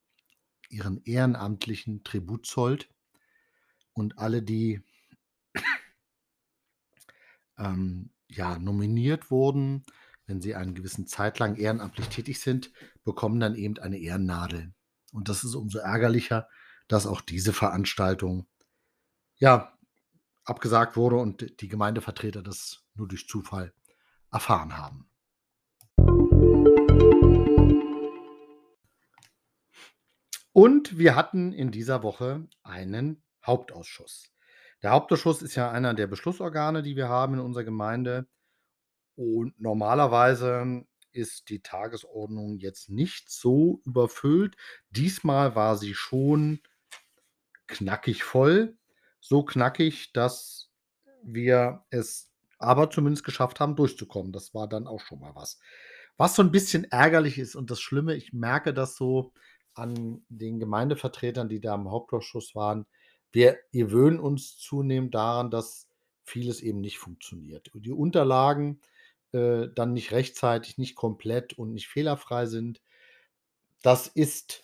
ihren 0.69 1.03
Ehrenamtlichen 1.03 2.03
Tribut 2.03 2.45
zollt 2.45 2.89
und 3.93 4.17
alle, 4.17 4.41
die 4.41 4.81
ähm, 7.57 8.09
ja, 8.27 8.57
nominiert 8.57 9.29
wurden, 9.29 9.85
wenn 10.25 10.41
sie 10.41 10.55
einen 10.55 10.73
gewissen 10.73 11.05
Zeit 11.05 11.39
lang 11.39 11.55
ehrenamtlich 11.55 12.07
tätig 12.07 12.39
sind, 12.39 12.71
bekommen 13.03 13.39
dann 13.39 13.55
eben 13.55 13.77
eine 13.77 13.99
Ehrennadel. 13.99 14.73
Und 15.11 15.29
das 15.29 15.43
ist 15.43 15.53
umso 15.53 15.79
ärgerlicher, 15.79 16.49
dass 16.87 17.05
auch 17.05 17.21
diese 17.21 17.53
Veranstaltung, 17.53 18.47
ja, 19.37 19.77
abgesagt 20.45 20.97
wurde 20.97 21.17
und 21.17 21.61
die 21.61 21.67
Gemeindevertreter 21.67 22.41
das 22.41 22.82
nur 22.95 23.07
durch 23.07 23.27
Zufall 23.27 23.73
erfahren 24.31 24.77
haben. 24.77 25.09
Und 30.51 30.97
wir 31.00 31.15
hatten 31.15 31.51
in 31.51 31.71
dieser 31.71 32.03
Woche 32.03 32.47
einen 32.62 33.23
Hauptausschuss. 33.45 34.29
Der 34.83 34.91
Hauptausschuss 34.91 35.41
ist 35.41 35.55
ja 35.55 35.71
einer 35.71 35.93
der 35.93 36.07
Beschlussorgane, 36.07 36.83
die 36.83 36.95
wir 36.95 37.09
haben 37.09 37.35
in 37.35 37.39
unserer 37.39 37.63
Gemeinde. 37.63 38.27
Und 39.15 39.59
normalerweise 39.59 40.85
ist 41.12 41.50
die 41.50 41.62
Tagesordnung 41.62 42.57
jetzt 42.57 42.89
nicht 42.89 43.31
so 43.31 43.81
überfüllt. 43.85 44.55
Diesmal 44.89 45.55
war 45.55 45.77
sie 45.77 45.93
schon 45.93 46.59
knackig 47.67 48.23
voll. 48.23 48.77
So 49.19 49.43
knackig, 49.43 50.12
dass 50.13 50.71
wir 51.23 51.85
es 51.89 52.32
aber 52.63 52.89
zumindest 52.89 53.24
geschafft 53.25 53.60
haben, 53.60 53.75
durchzukommen. 53.75 54.32
Das 54.34 54.53
war 54.53 54.67
dann 54.67 54.88
auch 54.88 55.01
schon 55.01 55.20
mal 55.20 55.36
was. 55.36 55.60
Was 56.17 56.36
so 56.36 56.41
'n 56.43 56.51
bisschen 56.51 56.86
ärgerlich 56.86 57.38
ist 57.39 57.55
und 57.55 57.72
das 57.72 57.82
Schlimme, 57.82 58.15
ich 58.15 58.34
merke 58.34 58.74
das 58.74 58.96
so 58.96 59.34
an 59.75 60.24
den 60.29 60.60
Gemeindevertretern, 60.60 61.50
die 61.50 61.60
da 61.62 61.75
im 61.75 61.89
Hauptausschuss 61.91 62.55
waren. 62.55 62.86
Wir 63.32 63.58
gewöhnen 63.72 64.20
uns 64.20 64.58
zunehmend 64.58 65.15
daran, 65.15 65.50
dass 65.51 65.88
vieles 66.24 66.62
eben 66.62 66.79
nicht 66.82 67.00
funktioniert 67.00 67.72
die 67.75 67.91
Unterlagen, 67.91 68.82
äh, 69.34 69.67
dann 69.75 69.93
nicht 69.93 70.12
rechtzeitig, 70.12 70.77
nicht 70.77 70.96
komplett 70.96 71.53
und 71.58 71.74
nicht 71.74 71.88
fehlerfrei 71.88 72.46
sind. 72.46 72.82
Das 73.84 74.08
ist 74.08 74.63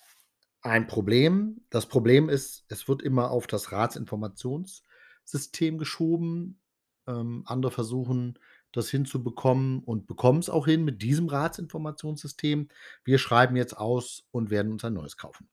ein 0.62 0.88
Problem. 0.88 1.66
Das 1.70 1.86
Problem 1.88 2.30
ist, 2.30 2.64
es 2.70 2.88
wird 2.88 3.02
immer 3.02 3.32
auf 3.32 3.48
das 3.48 3.74
Ratsinformationssystem 3.74 5.78
geschoben. 5.78 6.62
Ähm, 7.10 7.42
andere 7.46 7.72
versuchen, 7.72 8.38
das 8.72 8.90
hinzubekommen 8.90 9.80
und 9.80 10.06
bekommen 10.06 10.40
es 10.40 10.50
auch 10.50 10.68
hin 10.68 10.86
mit 10.86 11.02
diesem 11.02 11.28
Ratsinformationssystem. 11.28 12.70
Wir 13.04 13.18
schreiben 13.18 13.56
jetzt 13.56 13.76
aus 13.76 14.28
und 14.32 14.52
werden 14.52 14.72
uns 14.72 14.86
ein 14.86 14.94
neues 14.94 15.18
kaufen, 15.18 15.50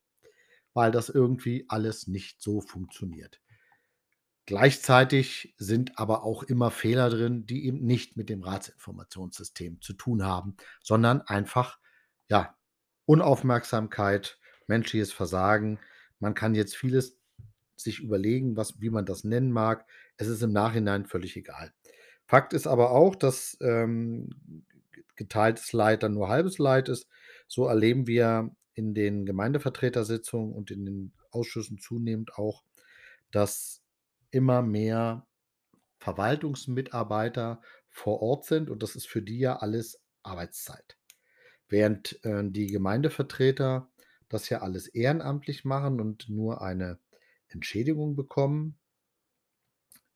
weil 0.73 0.91
das 0.91 1.09
irgendwie 1.09 1.65
alles 1.67 2.05
nicht 2.05 2.41
so 2.41 2.61
funktioniert. 2.61 3.41
Gleichzeitig 4.45 5.55
sind 5.57 5.97
aber 5.97 6.23
auch 6.23 6.43
immer 6.43 6.69
Fehler 6.69 7.09
drin, 7.09 7.47
die 7.47 7.65
eben 7.65 7.83
nicht 7.83 8.17
mit 8.17 8.29
dem 8.29 8.43
Ratsinformationssystem 8.43 9.81
zu 9.81 9.93
tun 9.93 10.23
haben, 10.23 10.55
sondern 10.81 11.21
einfach, 11.21 11.79
ja, 12.29 12.55
Unaufmerksamkeit, 13.05 14.37
menschliches 14.67 15.11
Versagen. 15.11 15.79
Man 16.19 16.33
kann 16.33 16.53
jetzt 16.55 16.75
vieles 16.77 17.16
sich 17.77 17.99
überlegen, 17.99 18.57
was 18.57 18.81
wie 18.81 18.89
man 18.89 19.05
das 19.05 19.23
nennen 19.23 19.51
mag. 19.51 19.85
Es 20.17 20.27
ist 20.27 20.41
im 20.41 20.51
Nachhinein 20.51 21.05
völlig 21.05 21.35
egal. 21.35 21.73
Fakt 22.25 22.53
ist 22.53 22.67
aber 22.67 22.91
auch, 22.91 23.15
dass, 23.15 23.57
ähm, 23.61 24.63
geteiltes 25.15 25.73
Leid 25.73 26.03
dann 26.03 26.13
nur 26.13 26.29
halbes 26.29 26.57
Leid 26.57 26.89
ist. 26.89 27.07
So 27.47 27.65
erleben 27.65 28.07
wir 28.07 28.51
in 28.73 28.93
den 28.93 29.25
Gemeindevertretersitzungen 29.25 30.53
und 30.53 30.71
in 30.71 30.85
den 30.85 31.13
Ausschüssen 31.31 31.79
zunehmend 31.79 32.35
auch, 32.35 32.63
dass 33.31 33.81
immer 34.31 34.61
mehr 34.61 35.25
Verwaltungsmitarbeiter 35.99 37.61
vor 37.89 38.21
Ort 38.21 38.45
sind 38.45 38.69
und 38.69 38.83
das 38.83 38.95
ist 38.95 39.07
für 39.07 39.21
die 39.21 39.39
ja 39.39 39.57
alles 39.57 39.99
Arbeitszeit. 40.21 40.97
Während, 41.67 42.23
äh, 42.23 42.43
die 42.45 42.67
Gemeindevertreter 42.67 43.89
das 44.29 44.49
ja 44.49 44.61
alles 44.61 44.87
ehrenamtlich 44.87 45.65
machen 45.65 46.01
und 46.01 46.29
nur 46.29 46.61
eine 46.61 46.99
Entschädigung 47.49 48.15
bekommen 48.15 48.77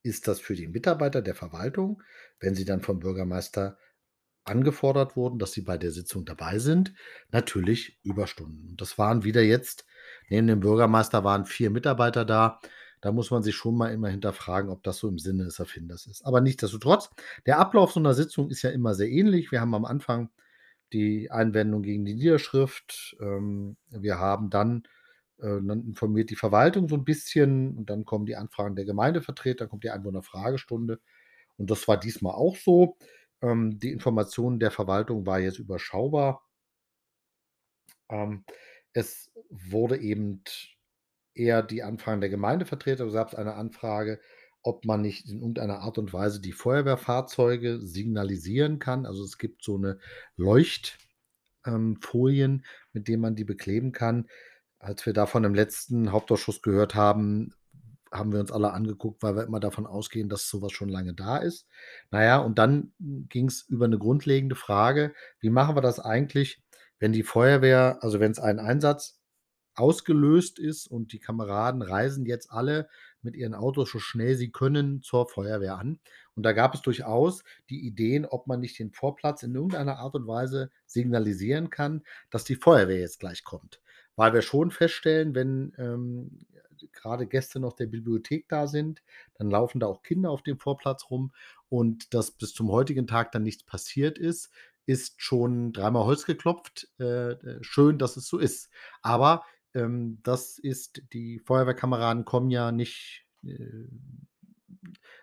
ist 0.04 0.28
das 0.28 0.40
für 0.40 0.56
die 0.56 0.68
Mitarbeiter 0.68 1.22
der 1.22 1.36
Verwaltung, 1.36 2.02
wenn 2.40 2.56
sie 2.56 2.66
dann 2.66 2.82
vom 2.82 3.00
Bürgermeister 3.00 3.78
angefordert 4.44 5.16
wurden, 5.16 5.38
dass 5.38 5.52
sie 5.52 5.62
bei 5.62 5.78
der 5.78 5.92
Sitzung 5.92 6.26
dabei 6.26 6.58
sind, 6.58 6.94
natürlich 7.30 8.00
Überstunden. 8.04 8.76
Das 8.78 8.98
waren 8.98 9.24
wieder 9.24 9.42
jetzt 9.42 9.86
neben 10.30 10.48
dem 10.48 10.60
Bürgermeister 10.60 11.24
waren 11.24 11.46
4 11.46 11.70
Mitarbeiter 11.70 12.26
da. 12.26 12.60
Da 13.02 13.12
muss 13.12 13.32
man 13.32 13.44
sich 13.44 13.56
schon 13.56 13.76
mal 13.76 13.92
immer 13.92 14.10
hinterfragen, 14.10 14.70
ob 14.70 14.84
das 14.84 14.98
so 14.98 15.08
im 15.08 15.18
Sinne 15.18 15.44
des 15.46 15.60
Erfinders 15.60 16.06
ist. 16.06 16.24
Aber 16.24 16.40
nichtsdestotrotz, 16.42 17.10
der 17.46 17.60
Ablauf 17.60 17.92
so 17.92 18.00
einer 18.00 18.14
Sitzung 18.14 18.50
ist 18.50 18.62
ja 18.62 18.70
immer 18.70 18.94
sehr 18.94 19.10
ähnlich. 19.10 19.52
Wir 19.52 19.62
haben 19.62 19.74
am 19.74 19.86
Anfang 19.86 20.30
die 20.94 21.32
Einwendung 21.32 21.82
gegen 21.82 22.06
die 22.06 22.14
Niederschrift. 22.14 23.18
Ähm, 23.20 23.78
wir 23.90 24.20
haben 24.20 24.50
dann 24.50 24.84
dann 25.42 25.86
informiert 25.88 26.30
die 26.30 26.36
Verwaltung 26.36 26.88
so 26.88 26.96
ein 26.96 27.04
bisschen 27.04 27.78
und 27.78 27.90
dann 27.90 28.06
kommen 28.06 28.26
die 28.26 28.36
Anfragen 28.36 28.76
der 28.76 28.86
Gemeindevertreter, 28.86 29.68
kommt 29.68 29.84
die 29.84 29.90
Einwohnerfragestunde. 29.90 31.00
Und 31.58 31.70
das 31.72 31.88
war 31.88 32.00
diesmal 32.00 32.34
auch 32.36 32.56
so. 32.56 32.98
Ähm, 33.42 33.80
die 33.80 33.92
Information 33.92 34.60
der 34.60 34.72
Verwaltung 34.72 35.26
war 35.26 35.40
jetzt 35.40 35.60
überschaubar. 35.60 36.44
Ähm, 38.10 38.44
es 38.94 39.32
wurde 39.50 39.98
eben 39.98 40.44
eher 41.34 41.64
die 41.64 41.84
Anfragen 41.84 42.22
der 42.22 42.30
Gemeindevertreter. 42.30 43.06
Da 43.06 43.12
gab 43.12 43.30
es 43.30 43.36
eine 43.36 43.56
Anfrage, 43.56 44.20
ob 44.64 44.86
man 44.86 45.02
nicht 45.02 45.28
in 45.28 45.40
irgendeiner 45.40 45.80
Art 45.80 45.98
und 45.98 46.14
Weise 46.14 46.40
die 46.42 46.52
Feuerwehrfahrzeuge 46.52 47.80
signalisieren 47.82 48.80
kann. 48.80 49.06
Also 49.06 49.24
es 49.24 49.38
gibt 49.38 49.64
so 49.64 49.78
eine 49.78 50.00
Leuchtfolien, 50.36 50.98
ähm, 51.66 52.64
mit 52.94 53.08
denen 53.08 53.22
man 53.22 53.36
die 53.36 53.46
bekleben 53.46 53.92
kann. 53.92 54.28
Als 54.82 55.06
wir 55.06 55.14
davon 55.14 55.44
im 55.44 55.54
letzten 55.54 56.12
Hauptausschuss 56.12 56.64
gehört 56.64 56.96
haben, 56.96 57.54
haben 58.12 58.34
wir 58.34 58.40
uns 58.40 58.52
alle 58.52 58.74
angeguckt, 58.74 59.22
weil 59.22 59.36
wir 59.36 59.44
immer 59.44 59.60
davon 59.60 59.86
ausgehen, 59.86 60.28
dass 60.28 60.50
sowas 60.50 60.72
schon 60.72 60.90
lange 60.90 61.14
da 61.14 61.38
ist. 61.38 61.68
Naja, 62.10 62.40
und 62.40 62.58
dann 62.58 62.92
ging 63.00 63.48
es 63.48 63.62
über 63.70 63.86
eine 63.86 64.00
grundlegende 64.00 64.56
Frage: 64.56 65.14
Wie 65.40 65.52
machen 65.52 65.76
wir 65.76 65.82
das 65.82 66.00
eigentlich, 66.00 66.64
wenn 66.98 67.14
die 67.14 67.22
Feuerwehr 67.22 68.00
also, 68.02 68.20
wenn 68.20 68.32
es 68.32 68.40
ein 68.40 68.58
Einsatz 68.58 69.22
ausgelöst 69.76 70.58
ist 70.58 70.88
und 70.88 71.14
die 71.14 71.20
Kameraden 71.20 71.84
reisen 71.84 72.26
jetzt 72.26 72.52
alle 72.52 72.90
mit 73.22 73.36
ihren 73.36 73.54
Autos 73.54 73.92
so 73.92 74.00
schnell 74.00 74.36
sie 74.36 74.52
können 74.52 75.04
zur 75.04 75.30
Feuerwehr 75.30 75.78
an. 75.78 76.00
Und 76.36 76.44
da 76.44 76.54
gab 76.54 76.74
es 76.74 76.82
durchaus 76.82 77.44
die 77.70 77.86
Ideen, 77.86 78.26
ob 78.26 78.48
man 78.48 78.60
nicht 78.60 78.80
den 78.80 78.92
Vorplatz 78.92 79.44
in 79.44 79.54
irgendeiner 79.54 80.00
Art 80.00 80.16
und 80.16 80.26
Weise 80.28 80.72
signalisieren 80.88 81.70
kann, 81.70 82.02
dass 82.32 82.46
die 82.46 82.56
Feuerwehr 82.56 83.00
jetzt 83.00 83.20
gleich 83.20 83.44
kommt 83.44 83.80
weil 84.22 84.36
wir 84.36 84.44
schon 84.44 84.70
feststellen, 84.70 85.34
wenn 85.34 85.74
ähm, 85.80 86.46
gerade 86.92 87.26
Gäste 87.26 87.60
noch 87.60 87.74
der 87.74 87.88
Bibliothek 87.88 88.48
da 88.48 88.68
sind, 88.68 89.02
dann 89.34 89.50
laufen 89.50 89.80
da 89.80 89.88
auch 89.88 90.04
Kinder 90.04 90.30
auf 90.30 90.44
dem 90.44 90.60
Vorplatz 90.60 91.10
rum 91.10 91.32
und 91.70 92.14
dass 92.14 92.30
bis 92.30 92.54
zum 92.54 92.70
heutigen 92.70 93.08
Tag 93.08 93.32
dann 93.32 93.42
nichts 93.42 93.64
passiert 93.64 94.20
ist, 94.20 94.52
ist 94.86 95.20
schon 95.24 95.74
dreimal 95.74 96.06
Holz 96.06 96.28
geklopft. 96.28 96.88
Äh, 97.00 97.32
äh, 97.32 97.64
schön, 97.64 97.98
dass 97.98 98.16
es 98.16 98.28
so 98.28 98.38
ist. 98.38 98.70
Aber 99.02 99.44
ähm, 99.74 100.20
das 100.22 100.60
ist, 100.60 101.02
die 101.14 101.40
Feuerwehrkameraden 101.40 102.24
kommen 102.24 102.52
ja 102.52 102.72
nicht, 102.72 103.26
äh, 103.44 103.88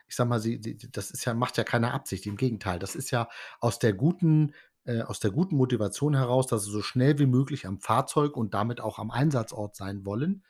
ich 0.08 0.16
sag 0.16 0.26
mal, 0.26 0.40
sie, 0.40 0.60
das 0.90 1.12
ist 1.12 1.24
ja, 1.24 1.34
macht 1.34 1.56
ja 1.56 1.62
keine 1.62 1.92
Absicht. 1.92 2.26
Im 2.26 2.36
Gegenteil, 2.36 2.80
das 2.80 2.96
ist 2.96 3.12
ja 3.12 3.28
aus 3.60 3.78
der 3.78 3.92
guten 3.92 4.54
äh, 4.88 5.02
aus 5.02 5.20
der 5.20 5.30
guten 5.30 5.56
Motivation 5.56 6.14
heraus, 6.14 6.46
dass 6.46 6.64
sie 6.64 6.70
so 6.70 6.80
schnell 6.80 7.18
wie 7.18 7.26
möglich 7.26 7.66
am 7.66 7.78
Fahrzeug 7.78 8.38
und 8.38 8.54
damit 8.54 8.80
auch 8.80 8.98
am 8.98 9.10
Einsatzort 9.10 9.76
sein 9.76 10.06
wollen, 10.06 10.44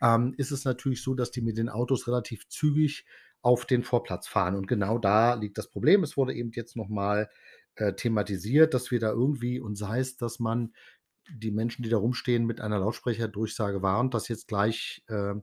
ähm, 0.00 0.32
ist 0.36 0.52
es 0.52 0.64
natürlich 0.64 1.02
so, 1.02 1.14
dass 1.14 1.32
die 1.32 1.40
mit 1.40 1.58
den 1.58 1.68
Autos 1.68 2.06
relativ 2.06 2.48
zügig 2.48 3.04
auf 3.42 3.66
den 3.66 3.82
Vorplatz 3.82 4.28
fahren. 4.28 4.54
Und 4.54 4.68
genau 4.68 4.98
da 4.98 5.34
liegt 5.34 5.58
das 5.58 5.68
Problem. 5.68 6.04
Es 6.04 6.16
wurde 6.16 6.34
eben 6.34 6.52
jetzt 6.54 6.76
nochmal 6.76 7.30
äh, 7.74 7.92
thematisiert, 7.94 8.74
dass 8.74 8.92
wir 8.92 9.00
da 9.00 9.10
irgendwie, 9.10 9.58
und 9.58 9.74
sei 9.74 9.98
es, 9.98 10.16
dass 10.16 10.38
man 10.38 10.72
die 11.28 11.50
Menschen, 11.50 11.82
die 11.82 11.90
da 11.90 11.96
rumstehen, 11.96 12.46
mit 12.46 12.60
einer 12.60 12.78
Lautsprecherdurchsage 12.78 13.82
warnt, 13.82 14.14
dass 14.14 14.28
jetzt 14.28 14.46
gleich 14.46 15.02
äh, 15.08 15.34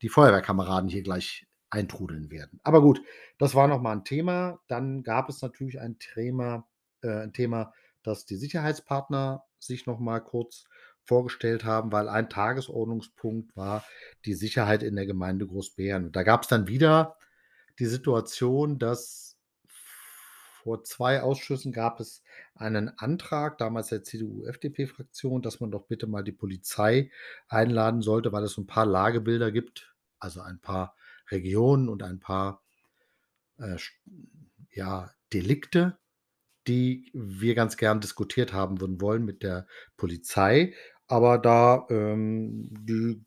die 0.00 0.08
Feuerwehrkameraden 0.08 0.88
hier 0.88 1.02
gleich 1.02 1.48
eintrudeln 1.70 2.30
werden. 2.30 2.60
Aber 2.62 2.82
gut, 2.82 3.02
das 3.38 3.56
war 3.56 3.66
nochmal 3.66 3.96
ein 3.96 4.04
Thema. 4.04 4.60
Dann 4.68 5.02
gab 5.02 5.28
es 5.28 5.42
natürlich 5.42 5.80
ein 5.80 5.98
Thema, 5.98 6.68
äh, 7.02 7.22
ein 7.24 7.32
Thema 7.32 7.72
dass 8.06 8.24
die 8.24 8.36
Sicherheitspartner 8.36 9.44
sich 9.58 9.86
noch 9.86 9.98
mal 9.98 10.20
kurz 10.20 10.64
vorgestellt 11.02 11.64
haben, 11.64 11.92
weil 11.92 12.08
ein 12.08 12.28
Tagesordnungspunkt 12.28 13.56
war 13.56 13.84
die 14.24 14.34
Sicherheit 14.34 14.82
in 14.82 14.96
der 14.96 15.06
Gemeinde 15.06 15.46
Großbären. 15.46 16.06
Und 16.06 16.16
da 16.16 16.22
gab 16.22 16.42
es 16.42 16.48
dann 16.48 16.68
wieder 16.68 17.16
die 17.78 17.86
Situation, 17.86 18.78
dass 18.78 19.36
vor 20.62 20.82
zwei 20.82 21.22
Ausschüssen 21.22 21.70
gab 21.70 22.00
es 22.00 22.22
einen 22.54 22.88
Antrag, 22.98 23.58
damals 23.58 23.88
der 23.88 24.02
CDU-FDP-Fraktion, 24.02 25.42
dass 25.42 25.60
man 25.60 25.70
doch 25.70 25.86
bitte 25.86 26.08
mal 26.08 26.24
die 26.24 26.32
Polizei 26.32 27.10
einladen 27.46 28.02
sollte, 28.02 28.32
weil 28.32 28.42
es 28.42 28.52
so 28.52 28.62
ein 28.62 28.66
paar 28.66 28.86
Lagebilder 28.86 29.52
gibt, 29.52 29.94
also 30.18 30.40
ein 30.40 30.58
paar 30.58 30.96
Regionen 31.30 31.88
und 31.88 32.02
ein 32.02 32.18
paar 32.18 32.64
äh, 33.58 33.76
ja, 34.72 35.12
Delikte, 35.32 35.98
die 36.66 37.10
wir 37.12 37.54
ganz 37.54 37.76
gern 37.76 38.00
diskutiert 38.00 38.52
haben 38.52 38.80
würden 38.80 39.00
wollen 39.00 39.24
mit 39.24 39.42
der 39.42 39.66
Polizei. 39.96 40.74
Aber 41.06 41.38
da 41.38 41.86
ähm, 41.90 42.68
die, 42.70 43.24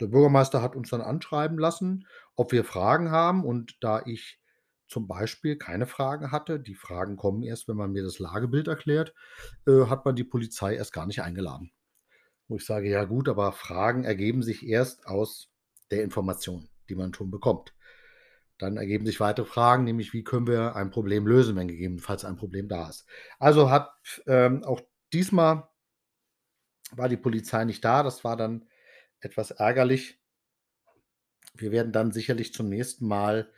der 0.00 0.08
Bürgermeister 0.08 0.62
hat 0.62 0.76
uns 0.76 0.90
dann 0.90 1.00
anschreiben 1.00 1.58
lassen, 1.58 2.06
ob 2.34 2.52
wir 2.52 2.64
Fragen 2.64 3.10
haben. 3.10 3.44
Und 3.44 3.76
da 3.80 4.02
ich 4.04 4.40
zum 4.88 5.06
Beispiel 5.06 5.56
keine 5.56 5.86
Fragen 5.86 6.30
hatte, 6.30 6.60
die 6.60 6.74
Fragen 6.74 7.16
kommen 7.16 7.42
erst, 7.42 7.68
wenn 7.68 7.76
man 7.76 7.92
mir 7.92 8.02
das 8.02 8.18
Lagebild 8.18 8.68
erklärt, 8.68 9.14
äh, 9.66 9.86
hat 9.86 10.04
man 10.04 10.16
die 10.16 10.24
Polizei 10.24 10.74
erst 10.74 10.92
gar 10.92 11.06
nicht 11.06 11.22
eingeladen. 11.22 11.72
Wo 12.48 12.56
ich 12.56 12.66
sage, 12.66 12.90
ja 12.90 13.04
gut, 13.04 13.28
aber 13.28 13.52
Fragen 13.52 14.04
ergeben 14.04 14.42
sich 14.42 14.66
erst 14.66 15.06
aus 15.06 15.48
der 15.90 16.02
Information, 16.02 16.68
die 16.88 16.94
man 16.94 17.14
schon 17.14 17.30
bekommt. 17.30 17.72
Dann 18.58 18.76
ergeben 18.76 19.06
sich 19.06 19.20
weitere 19.20 19.46
Fragen, 19.46 19.84
nämlich 19.84 20.12
wie 20.12 20.22
können 20.22 20.46
wir 20.46 20.76
ein 20.76 20.90
Problem 20.90 21.26
lösen, 21.26 21.56
wenn 21.56 21.68
gegebenenfalls 21.68 22.24
ein 22.24 22.36
Problem 22.36 22.68
da 22.68 22.88
ist. 22.88 23.06
Also 23.38 23.70
hat 23.70 23.92
ähm, 24.26 24.62
auch 24.64 24.80
diesmal 25.12 25.68
war 26.92 27.08
die 27.08 27.16
Polizei 27.16 27.64
nicht 27.64 27.84
da. 27.84 28.02
Das 28.02 28.24
war 28.24 28.36
dann 28.36 28.66
etwas 29.20 29.50
ärgerlich. 29.50 30.20
Wir 31.54 31.72
werden 31.72 31.92
dann 31.92 32.12
sicherlich 32.12 32.52
zum 32.52 32.68
nächsten 32.68 33.06
Mal, 33.06 33.50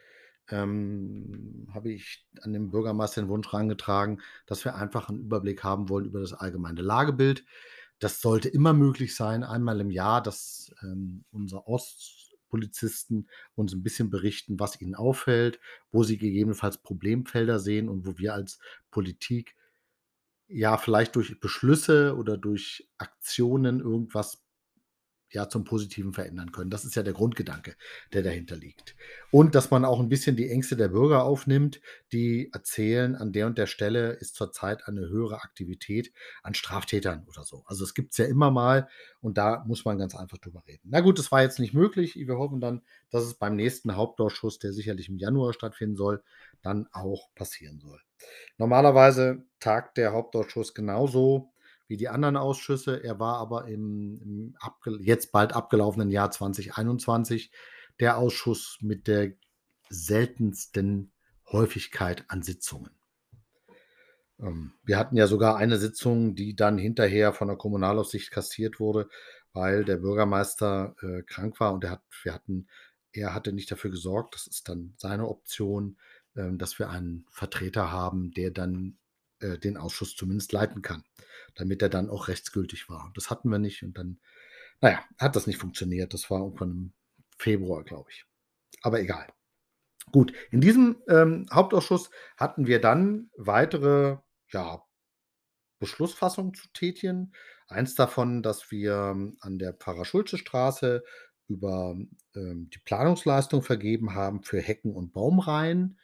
ähm, 0.49 1.69
habe 1.73 1.91
ich 1.91 2.27
an 2.43 2.53
den 2.53 2.71
Bürgermeister 2.71 3.23
den 3.23 3.29
Wunsch 3.29 3.51
herangetragen, 3.53 4.21
dass 4.47 4.65
wir 4.65 4.77
einfach 4.77 5.09
einen 5.09 5.21
Überblick 5.21 5.65
haben 5.65 5.89
wollen 5.89 6.05
über 6.07 6.21
das 6.21 6.35
allgemeine 6.35 6.83
Lagebild. 6.83 7.45
Das 7.99 8.21
sollte 8.21 8.49
immer 8.49 8.75
möglich 8.75 9.17
sein, 9.17 9.43
einmal 9.43 9.81
im 9.81 9.91
Jahr, 9.91 10.23
dass 10.23 10.75
ähm, 10.83 11.25
unser 11.31 11.67
Ost 11.67 12.26
Polizisten 12.49 13.29
uns 13.55 13.75
ein 13.75 13.83
bisschen 13.83 14.11
berichten, 14.11 14.59
was 14.61 14.81
ihnen 14.81 14.95
auffällt, 14.95 15.61
wo 15.91 16.03
sie 16.03 16.19
gegebenenfalls 16.19 16.79
Problemfelder 16.79 17.59
sehen 17.59 17.89
und 17.89 18.07
wo 18.07 18.19
wir 18.19 18.35
als 18.35 18.59
Politik 18.91 19.57
ja 20.49 20.77
vielleicht 20.79 21.17
durch 21.17 21.41
Beschlüsse 21.41 22.17
oder 22.17 22.37
durch 22.37 22.89
Aktionen 22.99 23.81
irgendwas 23.81 24.46
ja, 25.31 25.49
zum 25.49 25.65
Positiven 25.65 26.13
verändern 26.13 26.53
können. 26.53 26.71
Das 26.71 26.85
ist 26.85 26.95
ja 26.95 27.03
der 27.03 27.13
Grundgedanke, 27.13 27.75
der 28.13 28.23
dahinter 28.23 28.57
liegt. 28.57 28.95
Und 29.31 29.55
dass 29.55 29.71
man 29.71 29.85
auch 29.85 30.01
ein 30.01 30.09
bisschen 30.09 30.37
die 30.37 30.49
Ängste 30.49 30.77
der 30.77 30.89
Bürger 30.89 31.25
aufnimmt, 31.25 31.81
die 32.13 32.51
erzählen, 32.53 33.17
an 33.17 33.33
der 33.33 33.47
und 33.47 33.59
der 33.59 33.67
Stelle 33.67 34.13
ist 34.13 34.37
zurzeit 34.37 34.87
eine 34.87 35.09
höhere 35.09 35.43
Aktivität 35.43 36.13
an 36.43 36.55
Straftätern 36.55 37.27
oder 37.29 37.45
so. 37.45 37.65
Also 37.67 37.85
es 37.85 37.95
gibt 37.95 38.13
es 38.13 38.19
ja 38.19 38.27
immer 38.27 38.51
mal 38.51 38.89
und 39.21 39.37
da 39.37 39.65
muss 39.67 39.85
man 39.85 39.99
ganz 39.99 40.15
einfach 40.15 40.39
drüber 40.39 40.63
reden. 40.67 40.89
Na 40.91 41.01
gut, 41.01 41.19
das 41.19 41.33
war 41.33 41.43
jetzt 41.43 41.59
nicht 41.59 41.75
möglich. 41.75 42.15
Wir 42.15 42.39
hoffen 42.39 42.61
dann, 42.61 42.83
dass 43.11 43.25
es 43.25 43.35
beim 43.35 43.57
nächsten 43.57 43.97
Hauptausschuss, 43.97 44.59
der 44.59 44.73
sicherlich 44.73 45.09
im 45.09 45.19
Januar 45.19 45.53
stattfinden 45.53 45.97
soll, 45.97 46.23
dann 46.63 46.87
auch 46.93 47.35
passieren 47.35 47.81
soll. 47.81 48.01
Normalerweise 48.59 49.45
tagt 49.61 49.99
der 49.99 50.13
Hauptausschuss 50.13 50.75
genauso 50.75 51.53
wie 51.89 51.97
die 51.97 52.09
anderen 52.09 52.37
Ausschüsse. 52.37 53.03
Er 53.03 53.19
war 53.19 53.39
aber 53.39 53.67
im, 53.67 54.21
im 54.23 55.01
jetzt 55.01 55.33
bald 55.33 55.55
abgelaufenen 55.55 56.11
Jahr 56.11 56.31
2021 56.31 57.51
der 58.01 58.19
Ausschuss 58.19 58.79
mit 58.81 59.07
der 59.07 59.33
seltensten 59.89 61.13
Häufigkeit 61.51 62.25
an 62.29 62.43
Sitzungen. 62.43 62.91
Ähm, 64.41 64.73
wir 64.85 64.99
hatten 64.99 65.17
ja 65.17 65.27
sogar 65.27 65.57
eine 65.57 65.79
Sitzung, 65.79 66.35
die 66.35 66.57
dann 66.57 66.79
hinterher 66.79 67.33
von 67.33 67.49
der 67.49 67.57
Kommunalaufsicht 67.57 68.31
kassiert 68.31 68.81
wurde, 68.81 69.09
weil 69.53 69.85
der 69.85 69.97
Bürgermeister 69.97 70.95
äh, 71.01 71.23
krank 71.23 71.61
war 71.61 71.73
und 71.73 71.85
er, 71.85 71.93
hat, 71.93 72.03
wir 72.23 72.35
hatten, 72.35 72.69
er 73.13 73.35
hatte 73.35 73.53
nicht 73.53 73.71
dafür 73.71 73.91
gesorgt, 73.91 74.35
das 74.35 74.47
ist 74.47 74.69
dann 74.69 74.95
seine 74.99 75.29
Option, 75.29 75.99
äh, 76.35 76.51
dass 76.53 76.79
wir 76.79 76.91
einen 76.91 77.27
Vertreter 77.31 77.91
haben, 77.91 78.33
der 78.33 78.51
dann 78.51 78.99
äh, 79.41 79.59
den 79.59 79.77
Ausschuss 79.77 80.17
zumindest 80.17 80.53
leiten 80.53 80.83
kann, 80.83 81.05
damit 81.55 81.83
er 81.83 81.89
dann 81.89 82.11
auch 82.11 82.29
rechtsgültig 82.29 82.89
war. 82.89 83.13
Das 83.15 83.31
hatten 83.31 83.49
wir 83.51 83.59
nicht 83.59 83.83
und 83.83 83.97
dann, 83.99 84.19
naja, 84.81 85.05
hat 85.19 85.37
das 85.37 85.47
nicht 85.47 85.59
funktioniert. 85.59 86.15
Das 86.15 86.31
war 86.31 86.41
irgendwann 86.41 86.71
im 86.71 86.93
Februar, 87.39 87.85
glaube 87.85 88.11
ich. 88.11 88.25
Aber 88.83 89.01
egal. 89.01 89.27
Gut, 90.13 90.33
in 90.51 90.61
diesem 90.61 91.03
ähm, 91.09 91.47
Hauptausschuss 91.53 92.11
hatten 92.37 92.67
wir 92.67 92.81
dann 92.81 93.31
weitere 93.37 94.19
ja, 94.53 94.83
Beschlussfassungen 95.79 96.55
zu 96.55 96.69
tätigen. 96.73 97.33
Eins 97.69 97.95
davon, 97.95 98.43
dass 98.43 98.71
wir 98.71 99.11
ähm, 99.13 99.37
an 99.41 99.59
der 99.59 99.75
Pfarrer-Schulze-Straße 99.75 101.03
über 101.49 101.97
ähm, 102.35 102.71
die 102.71 102.79
Planungsleistung 102.79 103.63
vergeben 103.63 104.15
haben 104.15 104.43
für 104.43 104.61
Hecken 104.61 104.95
und 104.95 105.13
Baumreihen. 105.13 105.99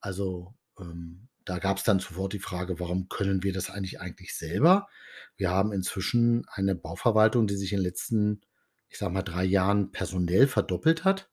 Also 0.00 0.54
ähm, 0.78 1.28
da 1.46 1.60
gab 1.60 1.78
es 1.78 1.84
dann 1.84 2.00
sofort 2.00 2.32
die 2.32 2.40
Frage, 2.40 2.80
warum 2.80 3.08
können 3.08 3.44
wir 3.44 3.52
das 3.52 3.70
eigentlich 3.70 4.00
eigentlich 4.00 4.34
selber? 4.34 4.88
Wir 5.36 5.50
haben 5.50 5.72
inzwischen 5.72 6.44
eine 6.48 6.74
Bauverwaltung, 6.74 7.46
die 7.46 7.54
sich 7.54 7.72
in 7.72 7.78
den 7.78 7.84
letzten, 7.84 8.42
ich 8.88 8.98
sage 8.98 9.12
mal, 9.12 9.22
drei 9.22 9.44
Jahren 9.44 9.92
personell 9.92 10.48
verdoppelt 10.48 11.04
hat. 11.04 11.30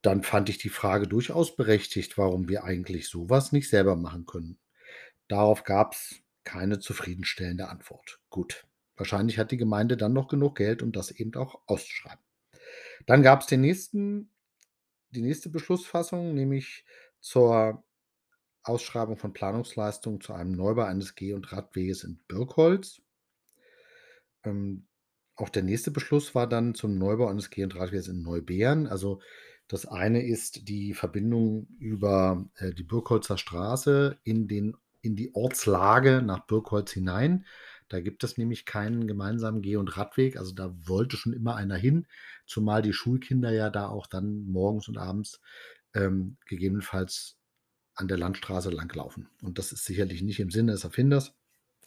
Dann 0.00 0.22
fand 0.22 0.48
ich 0.48 0.56
die 0.56 0.70
Frage 0.70 1.06
durchaus 1.06 1.54
berechtigt, 1.54 2.16
warum 2.16 2.48
wir 2.48 2.64
eigentlich 2.64 3.08
sowas 3.08 3.52
nicht 3.52 3.68
selber 3.68 3.94
machen 3.94 4.24
können. 4.24 4.58
Darauf 5.28 5.64
gab 5.64 5.92
es 5.92 6.22
keine 6.44 6.78
zufriedenstellende 6.78 7.68
Antwort. 7.68 8.20
Gut, 8.30 8.66
wahrscheinlich 8.96 9.38
hat 9.38 9.50
die 9.50 9.58
Gemeinde 9.58 9.98
dann 9.98 10.14
noch 10.14 10.28
genug 10.28 10.56
Geld, 10.56 10.82
um 10.82 10.92
das 10.92 11.10
eben 11.10 11.34
auch 11.34 11.60
auszuschreiben. 11.66 12.24
Dann 13.04 13.22
gab 13.22 13.42
es 13.42 13.48
den 13.48 13.60
nächsten, 13.60 14.30
die 15.10 15.20
nächste 15.20 15.50
Beschlussfassung, 15.50 16.32
nämlich 16.32 16.86
zur 17.20 17.84
Ausschreibung 18.68 19.16
von 19.16 19.32
Planungsleistungen 19.32 20.20
zu 20.20 20.32
einem 20.32 20.52
Neubau 20.52 20.82
eines 20.82 21.14
Geh- 21.14 21.34
und 21.34 21.52
Radweges 21.52 22.04
in 22.04 22.18
Birkholz. 22.28 23.02
Ähm, 24.44 24.86
auch 25.36 25.48
der 25.48 25.62
nächste 25.62 25.90
Beschluss 25.90 26.34
war 26.34 26.48
dann 26.48 26.74
zum 26.74 26.98
Neubau 26.98 27.28
eines 27.28 27.50
Geh- 27.50 27.64
und 27.64 27.76
Radweges 27.76 28.08
in 28.08 28.22
Neubeeren. 28.22 28.86
Also 28.86 29.20
das 29.68 29.86
eine 29.86 30.26
ist 30.26 30.68
die 30.68 30.94
Verbindung 30.94 31.68
über 31.78 32.48
äh, 32.56 32.72
die 32.72 32.82
Birkholzer 32.82 33.38
Straße 33.38 34.18
in, 34.24 34.48
den, 34.48 34.76
in 35.02 35.14
die 35.14 35.34
Ortslage 35.34 36.22
nach 36.22 36.46
Birkholz 36.46 36.92
hinein. 36.92 37.46
Da 37.88 38.00
gibt 38.00 38.24
es 38.24 38.36
nämlich 38.36 38.66
keinen 38.66 39.06
gemeinsamen 39.06 39.62
Geh- 39.62 39.76
und 39.76 39.96
Radweg. 39.96 40.36
Also 40.36 40.54
da 40.54 40.74
wollte 40.86 41.16
schon 41.16 41.32
immer 41.32 41.54
einer 41.56 41.76
hin, 41.76 42.06
zumal 42.46 42.82
die 42.82 42.92
Schulkinder 42.92 43.50
ja 43.52 43.70
da 43.70 43.88
auch 43.88 44.06
dann 44.06 44.44
morgens 44.44 44.88
und 44.88 44.98
abends 44.98 45.40
ähm, 45.94 46.36
gegebenenfalls 46.46 47.37
an 47.98 48.08
der 48.08 48.16
Landstraße 48.16 48.70
langlaufen. 48.70 49.28
Und 49.42 49.58
das 49.58 49.72
ist 49.72 49.84
sicherlich 49.84 50.22
nicht 50.22 50.40
im 50.40 50.50
Sinne 50.50 50.72
des 50.72 50.84
Erfinders. 50.84 51.34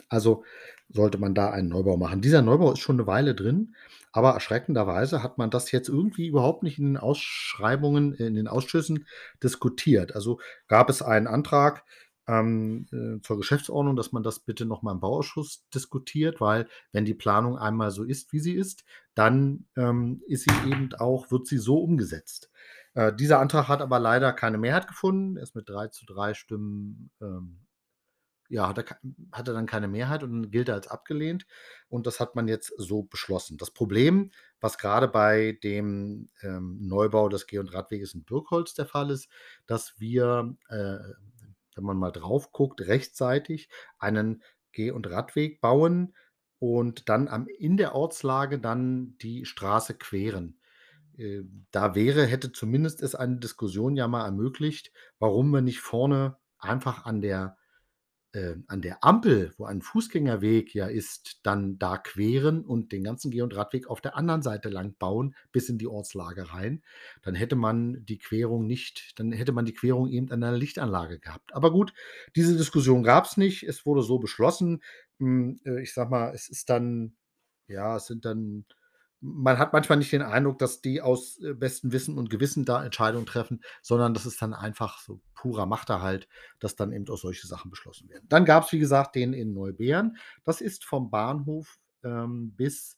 Also 0.09 0.43
sollte 0.89 1.17
man 1.17 1.33
da 1.33 1.51
einen 1.51 1.69
Neubau 1.69 1.95
machen. 1.95 2.21
Dieser 2.21 2.41
Neubau 2.41 2.73
ist 2.73 2.79
schon 2.79 2.97
eine 2.97 3.07
Weile 3.07 3.33
drin, 3.33 3.75
aber 4.11 4.33
erschreckenderweise 4.33 5.23
hat 5.23 5.37
man 5.37 5.49
das 5.49 5.71
jetzt 5.71 5.87
irgendwie 5.87 6.27
überhaupt 6.27 6.63
nicht 6.63 6.79
in 6.79 6.85
den 6.85 6.97
Ausschreibungen, 6.97 8.13
in 8.13 8.35
den 8.35 8.47
Ausschüssen 8.47 9.07
diskutiert. 9.41 10.13
Also 10.15 10.39
gab 10.67 10.89
es 10.89 11.01
einen 11.01 11.27
Antrag 11.27 11.85
ähm, 12.27 12.87
äh, 12.91 13.21
zur 13.21 13.37
Geschäftsordnung, 13.37 13.95
dass 13.95 14.11
man 14.11 14.23
das 14.23 14.39
bitte 14.39 14.65
nochmal 14.65 14.95
im 14.95 14.99
Bauausschuss 14.99 15.65
diskutiert, 15.73 16.41
weil 16.41 16.67
wenn 16.91 17.05
die 17.05 17.13
Planung 17.13 17.57
einmal 17.57 17.91
so 17.91 18.03
ist, 18.03 18.33
wie 18.33 18.39
sie 18.39 18.53
ist, 18.53 18.83
dann 19.15 19.65
ähm, 19.77 20.21
ist 20.27 20.43
sie 20.43 20.69
eben 20.69 20.93
auch, 20.95 21.31
wird 21.31 21.47
sie 21.47 21.57
so 21.57 21.77
umgesetzt. 21.77 22.50
Äh, 22.93 23.13
dieser 23.13 23.39
Antrag 23.39 23.67
hat 23.67 23.81
aber 23.81 23.99
leider 23.99 24.33
keine 24.33 24.57
Mehrheit 24.57 24.87
gefunden. 24.87 25.37
Er 25.37 25.43
ist 25.43 25.55
mit 25.55 25.69
3 25.69 25.87
zu 25.87 26.05
3 26.05 26.33
Stimmen, 26.33 27.11
ähm, 27.21 27.59
ja, 28.49 28.67
hat 28.67 28.77
er, 28.79 28.85
hat 29.31 29.47
er 29.47 29.53
dann 29.53 29.65
keine 29.65 29.87
Mehrheit 29.87 30.23
und 30.23 30.51
gilt 30.51 30.67
er 30.67 30.75
als 30.75 30.89
abgelehnt. 30.89 31.45
Und 31.87 32.05
das 32.05 32.19
hat 32.19 32.35
man 32.35 32.49
jetzt 32.49 32.73
so 32.77 33.03
beschlossen. 33.03 33.57
Das 33.57 33.71
Problem, 33.71 34.31
was 34.59 34.77
gerade 34.77 35.07
bei 35.07 35.57
dem 35.63 36.29
ähm, 36.41 36.77
Neubau 36.81 37.29
des 37.29 37.47
Geh- 37.47 37.59
und 37.59 37.73
Radweges 37.73 38.13
in 38.13 38.25
Birkholz 38.25 38.73
der 38.73 38.85
Fall 38.87 39.09
ist, 39.09 39.29
dass 39.67 39.99
wir, 39.99 40.53
äh, 40.67 40.97
wenn 41.75 41.83
man 41.85 41.97
mal 41.97 42.11
drauf 42.11 42.51
guckt, 42.51 42.81
rechtzeitig 42.81 43.69
einen 43.99 44.43
Geh- 44.73 44.91
und 44.91 45.09
Radweg 45.09 45.61
bauen 45.61 46.13
und 46.59 47.07
dann 47.07 47.29
am, 47.29 47.47
in 47.47 47.77
der 47.77 47.95
Ortslage 47.95 48.59
dann 48.59 49.17
die 49.19 49.45
Straße 49.45 49.97
queren. 49.97 50.60
Äh, 51.17 51.43
da 51.71 51.95
wäre 51.95 52.25
hätte 52.25 52.51
zumindest 52.51 53.01
es 53.01 53.15
eine 53.15 53.37
Diskussion 53.37 53.95
ja 53.95 54.07
mal 54.07 54.25
ermöglicht, 54.25 54.91
warum 55.19 55.51
wir 55.51 55.61
nicht 55.61 55.79
vorne 55.79 56.37
einfach 56.59 57.05
an 57.05 57.21
der 57.21 57.57
äh, 58.33 58.55
an 58.67 58.81
der 58.81 59.03
Ampel, 59.03 59.53
wo 59.57 59.65
ein 59.65 59.81
Fußgängerweg 59.81 60.73
ja 60.73 60.87
ist, 60.87 61.41
dann 61.43 61.77
da 61.77 61.97
queren 61.97 62.63
und 62.63 62.93
den 62.93 63.03
ganzen 63.03 63.29
Geh 63.29 63.41
und 63.41 63.55
Radweg 63.55 63.87
auf 63.87 63.99
der 63.99 64.15
anderen 64.15 64.41
Seite 64.41 64.69
lang 64.69 64.95
bauen, 64.97 65.35
bis 65.51 65.67
in 65.67 65.77
die 65.77 65.87
Ortslage 65.87 66.53
rein. 66.53 66.81
Dann 67.23 67.35
hätte 67.35 67.57
man 67.57 68.05
die 68.05 68.19
Querung 68.19 68.67
nicht 68.67 69.19
dann 69.19 69.33
hätte 69.33 69.51
man 69.51 69.65
die 69.65 69.73
Querung 69.73 70.07
eben 70.07 70.31
an 70.31 70.43
einer 70.43 70.57
Lichtanlage 70.57 71.19
gehabt. 71.19 71.53
Aber 71.53 71.71
gut, 71.71 71.93
diese 72.35 72.55
Diskussion 72.55 73.03
gab 73.03 73.25
es 73.25 73.37
nicht. 73.37 73.63
Es 73.63 73.85
wurde 73.85 74.01
so 74.01 74.17
beschlossen. 74.19 74.81
Hm, 75.19 75.59
äh, 75.65 75.81
ich 75.81 75.93
sage 75.93 76.09
mal, 76.09 76.33
es 76.33 76.47
ist 76.47 76.69
dann 76.69 77.15
ja, 77.71 77.95
es 77.95 78.07
sind 78.07 78.25
dann 78.25 78.65
man 79.21 79.59
hat 79.59 79.71
manchmal 79.71 79.99
nicht 79.99 80.11
den 80.11 80.23
Eindruck, 80.23 80.57
dass 80.57 80.81
die 80.81 81.01
aus 81.01 81.39
äh, 81.41 81.53
bestem 81.53 81.91
Wissen 81.91 82.17
und 82.17 82.29
Gewissen 82.29 82.65
da 82.65 82.83
Entscheidungen 82.83 83.27
treffen, 83.27 83.61
sondern 83.81 84.13
das 84.13 84.25
ist 84.25 84.41
dann 84.41 84.53
einfach 84.53 84.99
so 84.99 85.21
purer 85.35 85.67
Machterhalt, 85.67 86.27
dass 86.59 86.75
dann 86.75 86.91
eben 86.91 87.07
auch 87.07 87.17
solche 87.17 87.47
Sachen 87.47 87.69
beschlossen 87.69 88.09
werden. 88.09 88.25
Dann 88.29 88.45
gab 88.45 88.65
es, 88.65 88.71
wie 88.71 88.79
gesagt, 88.79 89.15
den 89.15 89.33
in 89.33 89.53
Neubeeren. 89.53 90.17
Das 90.43 90.59
ist 90.59 90.83
vom 90.83 91.11
Bahnhof 91.11 91.77
ähm, 92.03 92.53
bis 92.55 92.97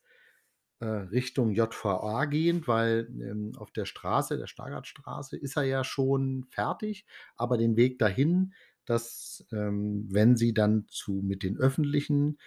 äh, 0.80 0.86
Richtung 0.86 1.52
JVA 1.52 2.26
gehend, 2.26 2.68
weil 2.68 3.10
ähm, 3.22 3.52
auf 3.58 3.72
der 3.72 3.86
Straße, 3.86 4.38
der 4.38 4.48
Stargardstraße, 4.48 5.38
ist 5.38 5.58
er 5.58 5.64
ja 5.64 5.84
schon 5.84 6.46
fertig, 6.50 7.06
aber 7.36 7.58
den 7.58 7.76
Weg 7.76 8.00
dahin, 8.00 8.54
dass, 8.86 9.46
ähm, 9.52 10.08
wenn 10.10 10.36
Sie 10.36 10.54
dann 10.54 10.86
zu 10.88 11.22
mit 11.24 11.44
den 11.44 11.58
öffentlichen 11.58 12.38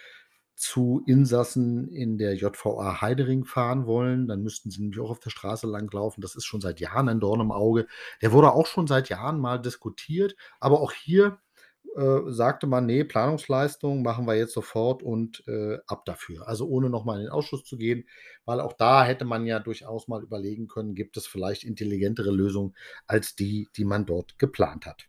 zu 0.57 1.03
Insassen 1.05 1.87
in 1.87 2.17
der 2.17 2.35
JVA 2.35 2.99
Heidering 2.99 3.45
fahren 3.45 3.85
wollen, 3.85 4.27
dann 4.27 4.41
müssten 4.41 4.71
sie 4.71 4.81
nämlich 4.81 4.99
auch 4.99 5.11
auf 5.11 5.19
der 5.19 5.29
Straße 5.29 5.67
langlaufen. 5.67 6.21
Das 6.21 6.35
ist 6.35 6.45
schon 6.45 6.61
seit 6.61 6.79
Jahren 6.79 7.07
ein 7.09 7.19
Dorn 7.19 7.41
im 7.41 7.51
Auge. 7.51 7.85
Der 8.23 8.31
wurde 8.31 8.51
auch 8.51 8.65
schon 8.65 8.87
seit 8.87 9.07
Jahren 9.09 9.39
mal 9.39 9.59
diskutiert, 9.59 10.35
aber 10.59 10.81
auch 10.81 10.91
hier 10.91 11.37
äh, 11.95 12.21
sagte 12.31 12.65
man, 12.65 12.87
nee, 12.87 13.03
Planungsleistung 13.03 14.01
machen 14.01 14.25
wir 14.25 14.35
jetzt 14.35 14.53
sofort 14.53 15.03
und 15.03 15.47
äh, 15.47 15.77
ab 15.85 16.05
dafür. 16.05 16.47
Also 16.47 16.67
ohne 16.67 16.89
nochmal 16.89 17.17
in 17.17 17.25
den 17.25 17.31
Ausschuss 17.31 17.63
zu 17.63 17.77
gehen, 17.77 18.07
weil 18.45 18.59
auch 18.59 18.73
da 18.73 19.05
hätte 19.05 19.25
man 19.25 19.45
ja 19.45 19.59
durchaus 19.59 20.07
mal 20.07 20.23
überlegen 20.23 20.67
können, 20.67 20.95
gibt 20.95 21.17
es 21.17 21.27
vielleicht 21.27 21.63
intelligentere 21.63 22.31
Lösungen 22.31 22.75
als 23.05 23.35
die, 23.35 23.69
die 23.77 23.85
man 23.85 24.07
dort 24.07 24.39
geplant 24.39 24.87
hat. 24.87 25.07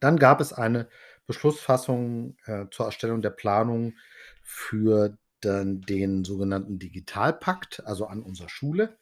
Dann 0.00 0.18
gab 0.18 0.40
es 0.40 0.52
eine 0.52 0.88
Beschlussfassung 1.28 2.36
äh, 2.46 2.66
zur 2.72 2.86
Erstellung 2.86 3.22
der 3.22 3.30
Planung 3.30 3.94
für 4.42 5.16
dann 5.40 5.82
den 5.82 6.24
sogenannten 6.24 6.78
Digitalpakt, 6.80 7.86
also 7.86 8.06
an 8.06 8.22
unserer 8.22 8.48
Schule, 8.48 8.98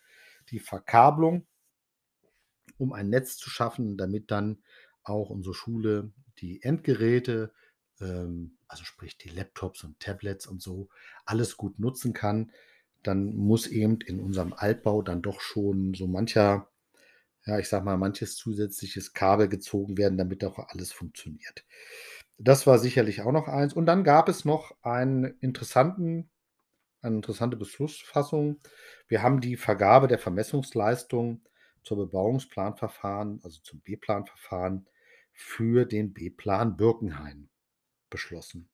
die 0.51 0.59
Verkabelung, 0.59 1.47
um 2.79 2.93
ein 2.93 3.09
Netz 3.09 3.39
zu 3.39 3.49
schaffen, 3.49 3.97
damit 3.97 4.31
dann 4.31 4.59
auch 5.03 5.31
unsere 5.31 5.55
Schule 5.55 6.12
die 6.39 6.62
Endgeräte, 6.62 7.53
ähm, 8.01 8.59
also 8.69 8.85
sprich 8.85 9.17
die 9.17 9.31
Laptops 9.31 9.85
und 9.85 9.99
Tablets 10.01 10.47
und 10.47 10.61
so, 10.61 10.89
alles 11.25 11.57
gut 11.57 11.79
nutzen 11.79 12.12
kann, 12.12 12.53
dann 13.03 13.35
muss 13.35 13.67
eben 13.67 14.01
in 14.01 14.21
unserem 14.21 14.53
Altbau 14.53 15.01
dann 15.01 15.23
doch 15.23 15.41
schon 15.41 15.95
so 15.95 16.07
mancher, 16.07 16.69
ja, 17.47 17.59
ich 17.59 17.69
sage 17.69 17.85
mal, 17.85 17.97
manches 17.97 18.37
zusätzliches 18.37 19.15
Kabel 19.15 19.49
gezogen 19.49 19.97
werden, 19.97 20.19
damit 20.19 20.45
auch 20.45 20.59
alles 20.59 20.93
funktioniert. 20.93 21.65
Das 22.38 22.66
war 22.66 22.79
sicherlich 22.79 23.22
auch 23.22 23.33
noch 23.33 23.49
eins. 23.49 23.72
Und 23.72 23.87
dann 23.87 24.05
gab 24.05 24.29
es 24.29 24.44
noch 24.44 24.77
einen 24.83 25.25
interessanten 25.40 26.31
eine 27.07 27.16
interessante 27.16 27.57
Beschlussfassung. 27.57 28.61
Wir 29.09 29.22
haben 29.22 29.40
die 29.40 29.57
Vergabe 29.57 30.09
der 30.09 30.18
Vermessungsleistung 30.18 31.42
zur 31.83 31.99
Bebauungsplanverfahren, 31.99 33.40
also 33.44 33.61
zum 33.62 33.81
B-Planverfahren 33.81 34.88
für 35.33 35.85
den 35.85 36.12
B-Plan 36.12 36.77
Birkenhain 36.77 37.49
beschlossen. 38.11 38.68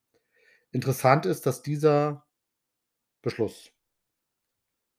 Interessant 0.71 1.27
ist, 1.27 1.45
dass 1.47 1.63
dieser 1.63 2.27
Beschluss, 3.21 3.73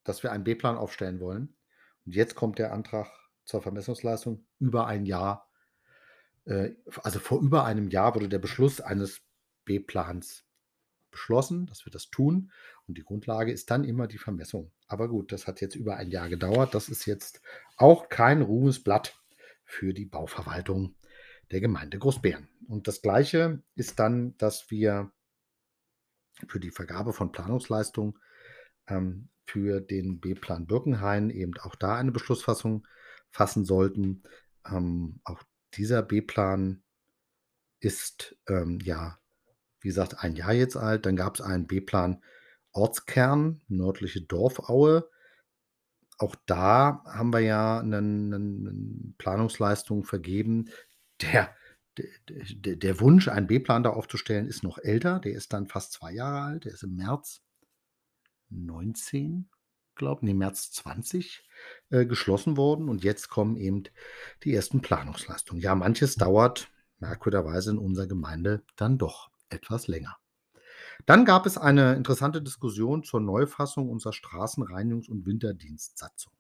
dass 0.04 0.22
wir 0.22 0.32
einen 0.32 0.44
B-Plan 0.44 0.78
aufstellen 0.78 1.20
wollen, 1.20 1.56
und 2.06 2.16
jetzt 2.16 2.36
kommt 2.36 2.60
der 2.60 2.74
Antrag 2.74 3.10
zur 3.46 3.62
Vermessungsleistung 3.62 4.46
über 4.60 4.88
ein 4.88 5.06
Jahr, 5.06 5.50
äh, 6.46 6.72
also 7.04 7.20
vor 7.20 7.42
über 7.42 7.66
einem 7.66 7.90
Jahr 7.90 8.16
wurde 8.16 8.30
der 8.30 8.40
Beschluss 8.40 8.82
eines 8.82 9.22
B-Plans 9.66 10.46
beschlossen, 11.12 11.68
dass 11.68 11.86
wir 11.86 11.92
das 11.92 12.10
tun. 12.10 12.52
Und 12.88 12.98
die 12.98 13.04
Grundlage 13.04 13.52
ist 13.52 13.72
dann 13.72 13.84
immer 13.84 14.08
die 14.08 14.18
Vermessung. 14.18 14.72
Aber 14.88 15.08
gut, 15.08 15.32
das 15.32 15.48
hat 15.48 15.62
jetzt 15.62 15.76
über 15.76 15.96
ein 15.96 16.10
Jahr 16.12 16.28
gedauert. 16.28 16.74
Das 16.74 16.90
ist 16.90 17.06
jetzt 17.06 17.42
auch 17.78 18.10
kein 18.10 18.42
Ruhmesblatt 18.42 19.18
für 19.64 19.94
die 19.94 20.06
Bauverwaltung 20.06 20.96
der 21.52 21.62
Gemeinde 21.62 22.00
Großbären. 22.00 22.50
Und 22.68 22.88
das 22.88 23.02
Gleiche 23.02 23.62
ist 23.76 24.00
dann, 24.00 24.36
dass 24.38 24.70
wir 24.72 25.12
für 26.48 26.60
die 26.60 26.72
Vergabe 26.72 27.14
von 27.14 27.32
Planungsleistungen 27.32 28.20
ähm, 28.88 29.30
für 29.46 29.82
den 29.82 30.20
B-Plan 30.20 30.66
Birkenhain 30.66 31.30
eben 31.30 31.54
auch 31.60 31.76
da 31.76 31.96
eine 31.96 32.12
Beschlussfassung 32.12 32.88
fassen 33.30 33.66
sollten. 33.66 34.24
Ähm, 34.66 35.20
auch 35.24 35.44
dieser 35.78 36.02
B-Plan 36.04 36.84
ist 37.80 38.38
ähm, 38.48 38.80
ja, 38.84 39.20
wie 39.82 39.90
gesagt, 39.90 40.24
ein 40.24 40.36
Jahr 40.36 40.54
jetzt 40.54 40.78
alt. 40.78 41.06
Dann 41.06 41.16
gab 41.16 41.36
es 41.36 41.42
einen 41.42 41.68
B-Plan 41.68 42.24
Ortskern, 42.72 43.62
nördliche 43.68 44.22
Dorfaue. 44.22 45.10
Auch 46.18 46.36
da 46.46 47.04
haben 47.06 47.34
wir 47.34 47.40
ja 47.42 47.80
eine 47.80 48.02
'nen 48.02 49.16
Planungsleistung 49.18 50.04
vergeben. 50.04 50.70
Der 51.22 51.56
der 51.98 52.76
der 52.76 53.00
Wunsch, 53.00 53.28
einen 53.28 53.48
B-Plan 53.48 53.84
da 53.84 53.92
aufzustellen, 53.92 54.48
ist 54.48 54.64
noch 54.64 54.78
älter. 54.80 55.20
Der 55.20 55.34
ist 55.34 55.54
dann 55.54 55.68
fast 55.68 55.94
zwei 55.94 56.12
Jahre 56.14 56.42
alt. 56.42 56.66
Der 56.66 56.74
ist 56.74 56.84
im 56.84 56.96
März 56.96 57.44
19, 58.50 59.50
glaube 59.96 60.26
ne, 60.26 60.34
März 60.34 60.72
20, 60.72 61.44
äh, 61.90 62.06
geschlossen 62.06 62.58
worden 62.58 62.90
und 62.90 63.04
jetzt 63.04 63.30
kommen 63.30 63.58
eben 63.58 63.84
die 64.44 64.54
ersten 64.54 64.82
Planungsleistungen. 64.82 65.62
Ja, 65.62 65.76
manches 65.76 66.16
dauert 66.16 66.70
merkwürdigerweise 67.00 67.72
in 67.72 67.78
unserer 67.78 68.08
Gemeinde 68.08 68.64
dann 68.76 68.98
doch 68.98 69.30
etwas 69.50 69.88
länger. 69.88 70.18
Dann 71.06 71.26
gab 71.26 71.46
es 71.46 71.58
eine 71.58 71.96
interessante 71.96 72.42
Diskussion 72.42 73.04
zur 73.04 73.20
Neufassung 73.20 73.90
unserer 73.90 74.14
Straßenreinigungs 74.14 75.10
und 75.10 75.26
Winterdienstsatzung. 75.26 76.34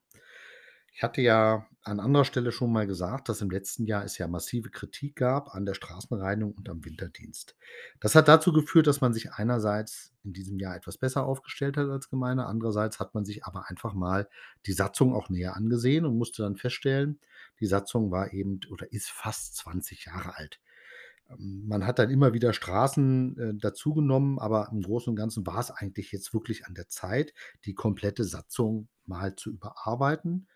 Ich 0.95 1.01
hatte 1.01 1.21
ja 1.21 1.65
an 1.81 1.99
anderer 1.99 2.23
Stelle 2.23 2.51
schon 2.51 2.71
mal 2.71 2.85
gesagt, 2.85 3.27
dass 3.27 3.41
im 3.41 3.49
letzten 3.49 3.85
Jahr 3.85 4.05
es 4.05 4.19
ja 4.19 4.27
massive 4.27 4.69
Kritik 4.69 5.15
gab 5.15 5.55
an 5.55 5.65
der 5.65 5.73
Straßenreinigung 5.73 6.53
und 6.53 6.69
am 6.69 6.85
Winterdienst. 6.85 7.55
Das 7.99 8.13
hat 8.13 8.27
dazu 8.27 8.53
geführt, 8.53 8.85
dass 8.85 9.01
man 9.01 9.11
sich 9.11 9.33
einerseits 9.33 10.13
in 10.23 10.33
diesem 10.33 10.59
Jahr 10.59 10.75
etwas 10.75 10.97
besser 10.97 11.25
aufgestellt 11.25 11.77
hat 11.77 11.89
als 11.89 12.09
Gemeinde, 12.09 12.45
andererseits 12.45 12.99
hat 12.99 13.15
man 13.15 13.25
sich 13.25 13.43
aber 13.43 13.69
einfach 13.69 13.95
mal 13.95 14.29
die 14.67 14.73
Satzung 14.73 15.15
auch 15.15 15.29
näher 15.29 15.57
angesehen 15.57 16.05
und 16.05 16.15
musste 16.17 16.43
dann 16.43 16.57
feststellen, 16.57 17.19
die 17.59 17.65
Satzung 17.65 18.11
war 18.11 18.31
eben 18.31 18.59
oder 18.69 18.91
ist 18.93 19.09
fast 19.09 19.55
20 19.57 20.05
Jahre 20.05 20.37
alt. 20.37 20.61
Ähm, 21.29 21.67
man 21.67 21.87
hat 21.87 21.97
dann 21.97 22.11
immer 22.11 22.33
wieder 22.33 22.53
Straßen 22.53 23.37
äh, 23.39 23.53
dazugenommen, 23.55 24.37
aber 24.37 24.69
im 24.71 24.81
Großen 24.81 25.09
und 25.09 25.15
Ganzen 25.15 25.45
war 25.47 25.59
es 25.59 25.71
eigentlich 25.71 26.11
jetzt 26.11 26.33
wirklich 26.35 26.67
an 26.67 26.75
der 26.75 26.87
Zeit, 26.87 27.33
die 27.65 27.73
komplette 27.73 28.23
Satzung 28.23 28.87
mal 29.05 29.35
zu 29.35 29.49
überarbeiten. 29.51 30.47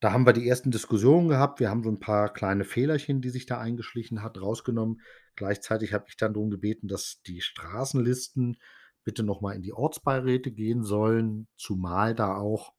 Da 0.00 0.12
haben 0.12 0.26
wir 0.26 0.34
die 0.34 0.46
ersten 0.46 0.70
Diskussionen 0.70 1.28
gehabt. 1.28 1.58
Wir 1.58 1.70
haben 1.70 1.82
so 1.82 1.90
ein 1.90 2.00
paar 2.00 2.32
kleine 2.32 2.64
Fehlerchen, 2.64 3.22
die 3.22 3.30
sich 3.30 3.46
da 3.46 3.58
eingeschlichen 3.58 4.22
hat, 4.22 4.40
rausgenommen. 4.40 5.00
Gleichzeitig 5.36 5.94
habe 5.94 6.04
ich 6.08 6.16
dann 6.16 6.34
darum 6.34 6.50
gebeten, 6.50 6.86
dass 6.86 7.22
die 7.26 7.40
Straßenlisten 7.40 8.58
bitte 9.04 9.22
noch 9.22 9.40
mal 9.40 9.54
in 9.54 9.62
die 9.62 9.72
Ortsbeiräte 9.72 10.52
gehen 10.52 10.82
sollen, 10.82 11.48
zumal 11.56 12.14
da 12.14 12.36
auch 12.36 12.72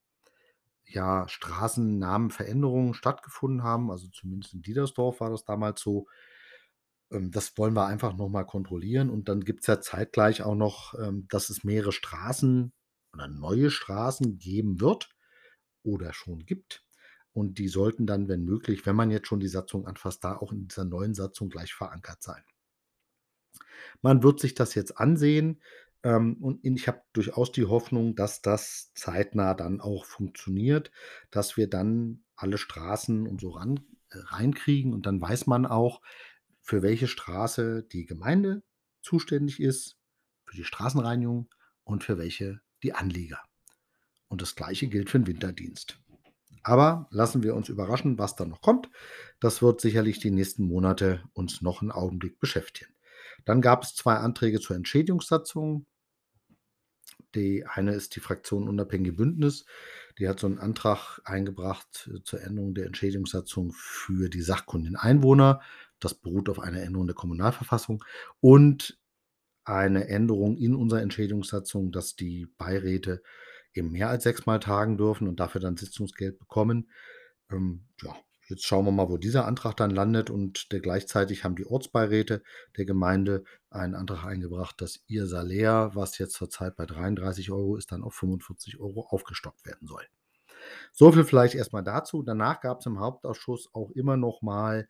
ja 0.86 1.28
Straßennamenveränderungen 1.28 2.94
stattgefunden 2.94 3.64
haben. 3.64 3.90
Also 3.92 4.08
zumindest 4.10 4.54
in 4.54 4.62
Diedersdorf 4.62 5.20
war 5.20 5.30
das 5.30 5.44
damals 5.44 5.82
so. 5.82 6.08
Ähm, 7.12 7.32
das 7.32 7.58
wollen 7.58 7.76
wir 7.76 7.88
einfach 7.88 8.16
noch 8.16 8.30
mal 8.30 8.44
kontrollieren 8.44 9.10
und 9.10 9.30
dann 9.30 9.42
gibt 9.42 9.62
es 9.62 9.68
ja 9.68 9.82
zeitgleich 9.82 10.44
auch 10.44 10.56
noch, 10.56 10.94
ähm, 11.00 11.28
dass 11.30 11.50
es 11.50 11.64
mehrere 11.64 11.92
Straßen 11.92 12.74
oder 13.14 13.28
neue 13.28 13.72
Straßen 13.72 14.38
geben 14.38 14.80
wird 14.82 15.10
oder 15.84 16.14
schon 16.14 16.46
gibt. 16.46 16.87
Und 17.38 17.60
die 17.60 17.68
sollten 17.68 18.08
dann, 18.08 18.28
wenn 18.28 18.46
möglich, 18.46 18.88
wenn 18.88 18.96
man 18.96 19.12
jetzt 19.12 19.28
schon 19.28 19.40
die 19.40 19.48
Satzung 19.48 19.86
anfasst, 19.86 20.24
da 20.24 20.38
auch 20.38 20.52
in 20.52 20.68
dieser 20.68 20.86
neuen 20.86 21.14
Satzung 21.14 21.50
gleich 21.50 21.72
verankert 21.72 22.24
sein. 22.24 22.42
Man 24.02 24.24
wird 24.24 24.40
sich 24.40 24.56
das 24.56 24.74
jetzt 24.74 24.98
ansehen, 24.98 25.62
ähm, 26.02 26.38
und 26.42 26.66
ich 26.66 26.88
habe 26.88 27.04
durchaus 27.14 27.52
die 27.52 27.66
Hoffnung, 27.66 28.16
dass 28.16 28.42
das 28.42 28.92
zeitnah 28.96 29.54
dann 29.54 29.82
auch 29.82 30.06
funktioniert, 30.06 30.90
dass 31.30 31.58
wir 31.58 31.70
dann 31.70 32.24
alle 32.36 32.58
Straßen 32.58 33.28
und 33.28 33.40
so 33.40 33.52
ran 33.52 33.82
äh, 34.10 34.18
reinkriegen 34.18 34.92
und 34.92 35.06
dann 35.06 35.22
weiß 35.22 35.46
man 35.46 35.68
auch, 35.68 36.02
für 36.64 36.82
welche 36.82 37.08
Straße 37.08 37.84
die 37.84 38.08
Gemeinde 38.08 38.64
zuständig 39.04 39.60
ist, 39.62 39.96
für 40.44 40.56
die 40.56 40.64
Straßenreinigung 40.64 41.54
und 41.84 42.04
für 42.04 42.18
welche 42.18 42.62
die 42.82 42.94
Anlieger. 42.94 43.44
Und 44.28 44.42
das 44.42 44.56
Gleiche 44.56 44.88
gilt 44.88 45.12
für 45.12 45.20
den 45.20 45.28
Winterdienst. 45.28 46.00
Aber 46.68 47.08
lassen 47.12 47.44
wir 47.44 47.56
uns 47.56 47.70
überraschen, 47.70 48.20
was 48.20 48.36
da 48.36 48.44
noch 48.44 48.60
kommt. 48.60 48.90
Das 49.40 49.62
wird 49.62 49.80
sicherlich 49.80 50.20
die 50.20 50.32
nächsten 50.32 50.66
Monate 50.66 51.24
uns 51.32 51.62
noch 51.62 51.82
einen 51.82 51.94
Augenblick 51.94 52.42
beschäftigen. 52.42 52.94
Dann 53.46 53.62
gab 53.62 53.84
es 53.84 53.96
zwei 53.96 54.16
Anträge 54.16 54.60
zur 54.60 54.76
Entschädigungssatzung. 54.76 55.86
Die 57.36 57.66
eine 57.66 57.94
ist 57.94 58.18
die 58.18 58.20
Fraktion 58.20 58.68
Unabhängige 58.68 59.16
Bündnis. 59.16 59.64
Die 60.20 60.28
hat 60.28 60.42
so 60.42 60.48
einen 60.48 60.60
Antrag 60.60 61.22
eingebracht 61.24 62.10
äh, 62.14 62.22
zur 62.26 62.42
Änderung 62.42 62.74
der 62.74 62.88
Entschädigungssatzung 62.88 63.72
für 63.74 64.28
die 64.28 64.42
sachkundigen 64.42 64.98
Einwohner. 64.98 65.62
Das 66.02 66.16
beruht 66.16 66.50
auf 66.50 66.60
einer 66.60 66.82
Änderung 66.82 67.08
der 67.08 67.16
Kommunalverfassung 67.16 68.04
und 68.42 69.00
eine 69.64 70.10
Änderung 70.10 70.58
in 70.58 70.76
unserer 70.76 71.02
Entschädigungssatzung, 71.02 71.94
dass 71.94 72.18
die 72.18 72.48
Beiräte 72.58 73.24
eben 73.78 73.92
mehr 73.92 74.10
als 74.10 74.24
sechsmal 74.24 74.60
tagen 74.60 74.98
dürfen 74.98 75.28
und 75.28 75.40
dafür 75.40 75.62
dann 75.62 75.78
Sitzungsgeld 75.78 76.40
bekommen. 76.40 76.90
Ähm, 77.52 77.86
ja, 78.04 78.16
jetzt 78.50 78.66
schauen 78.66 78.86
wir 78.86 78.92
mal, 78.92 79.10
wo 79.10 79.18
dieser 79.18 79.46
Antrag 79.46 79.76
dann 79.78 79.92
landet 79.92 80.30
und 80.30 80.72
der, 80.72 80.80
gleichzeitig 80.80 81.44
haben 81.44 81.56
die 81.56 81.66
Ortsbeiräte 81.66 82.44
der 82.78 82.86
Gemeinde 82.86 83.44
einen 83.70 83.96
Antrag 83.96 84.26
eingebracht, 84.26 84.82
dass 84.82 85.04
ihr 85.08 85.28
Salär, 85.28 85.92
was 85.94 86.18
jetzt 86.18 86.34
zurzeit 86.34 86.76
bei 86.76 86.86
33 86.86 87.52
Euro 87.52 87.76
ist, 87.78 87.92
dann 87.92 88.04
auf 88.04 88.16
45 88.16 88.80
Euro 88.80 89.08
aufgestockt 89.10 89.66
werden 89.66 89.88
soll. 89.88 90.04
So 90.92 91.12
viel 91.12 91.24
vielleicht 91.24 91.56
erstmal 91.56 91.84
dazu. 91.84 92.24
Danach 92.24 92.62
gab 92.62 92.80
es 92.80 92.86
im 92.86 93.00
Hauptausschuss 93.00 93.70
auch 93.74 93.92
immer 93.92 94.18
noch 94.18 94.42
mal 94.42 94.90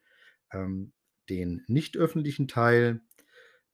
ähm, 0.51 0.93
den 1.29 1.63
nicht 1.67 1.97
öffentlichen 1.97 2.47
Teil. 2.47 3.01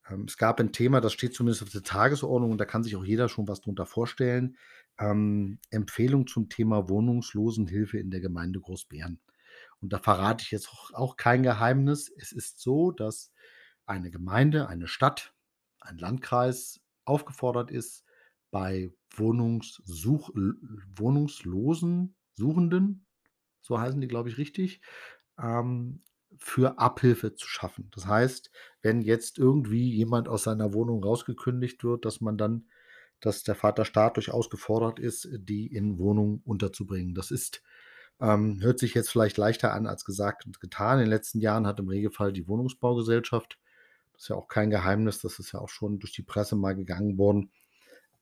Ähm, 0.09 0.25
es 0.27 0.37
gab 0.37 0.59
ein 0.59 0.71
Thema, 0.71 1.01
das 1.01 1.13
steht 1.13 1.33
zumindest 1.33 1.63
auf 1.63 1.69
der 1.69 1.83
Tagesordnung 1.83 2.51
und 2.51 2.57
da 2.57 2.65
kann 2.65 2.83
sich 2.83 2.95
auch 2.95 3.05
jeder 3.05 3.29
schon 3.29 3.47
was 3.47 3.61
drunter 3.61 3.85
vorstellen. 3.85 4.57
Ähm, 4.99 5.59
Empfehlung 5.69 6.27
zum 6.27 6.49
Thema 6.49 6.89
Wohnungslosenhilfe 6.89 7.97
in 7.97 8.11
der 8.11 8.21
Gemeinde 8.21 8.59
Großbären. 8.59 9.19
Und 9.81 9.91
da 9.91 9.99
verrate 9.99 10.43
ich 10.43 10.51
jetzt 10.51 10.69
auch, 10.93 11.17
kein 11.17 11.43
Geheimnis. 11.43 12.11
Es 12.17 12.31
ist 12.31 12.59
so, 12.59 12.91
dass 12.91 13.31
eine 13.85 14.11
Gemeinde, 14.11 14.67
eine 14.67 14.87
Stadt, 14.87 15.33
ein 15.79 15.97
Landkreis 15.97 16.79
aufgefordert 17.05 17.71
ist, 17.71 18.05
bei 18.51 18.93
Wohnungssuch, 19.15 20.29
Wohnungslosen, 20.95 22.15
Suchenden, 22.33 23.05
so 23.61 23.79
heißen 23.79 23.99
die, 23.99 24.07
glaube 24.07 24.29
ich, 24.29 24.37
richtig, 24.37 24.81
ähm, 25.39 26.03
für 26.37 26.79
Abhilfe 26.79 27.35
zu 27.35 27.47
schaffen. 27.47 27.89
Das 27.91 28.07
heißt, 28.07 28.51
wenn 28.81 29.01
jetzt 29.01 29.37
irgendwie 29.37 29.91
jemand 29.91 30.27
aus 30.27 30.43
seiner 30.43 30.73
Wohnung 30.73 31.03
rausgekündigt 31.03 31.83
wird, 31.83 32.05
dass 32.05 32.21
man 32.21 32.37
dann, 32.37 32.69
dass 33.25 33.43
der 33.43 33.55
Vaterstaat 33.55 34.17
durchaus 34.17 34.49
gefordert 34.49 34.99
ist, 34.99 35.29
die 35.31 35.67
in 35.67 35.97
Wohnungen 35.97 36.41
unterzubringen. 36.43 37.15
Das 37.15 37.31
ist, 37.31 37.63
ähm, 38.19 38.59
hört 38.61 38.79
sich 38.79 38.93
jetzt 38.93 39.09
vielleicht 39.09 39.37
leichter 39.37 39.73
an 39.73 39.87
als 39.87 40.03
gesagt 40.03 40.45
und 40.45 40.59
getan. 40.59 40.99
In 40.99 41.05
den 41.05 41.09
letzten 41.09 41.39
Jahren 41.39 41.65
hat 41.65 41.79
im 41.79 41.87
Regelfall 41.87 42.33
die 42.33 42.47
Wohnungsbaugesellschaft, 42.47 43.57
das 44.11 44.23
ist 44.23 44.27
ja 44.27 44.35
auch 44.35 44.49
kein 44.49 44.69
Geheimnis, 44.69 45.21
das 45.21 45.39
ist 45.39 45.53
ja 45.53 45.59
auch 45.59 45.69
schon 45.69 45.99
durch 45.99 46.11
die 46.11 46.21
Presse 46.21 46.57
mal 46.57 46.75
gegangen 46.75 47.17
worden, 47.17 47.51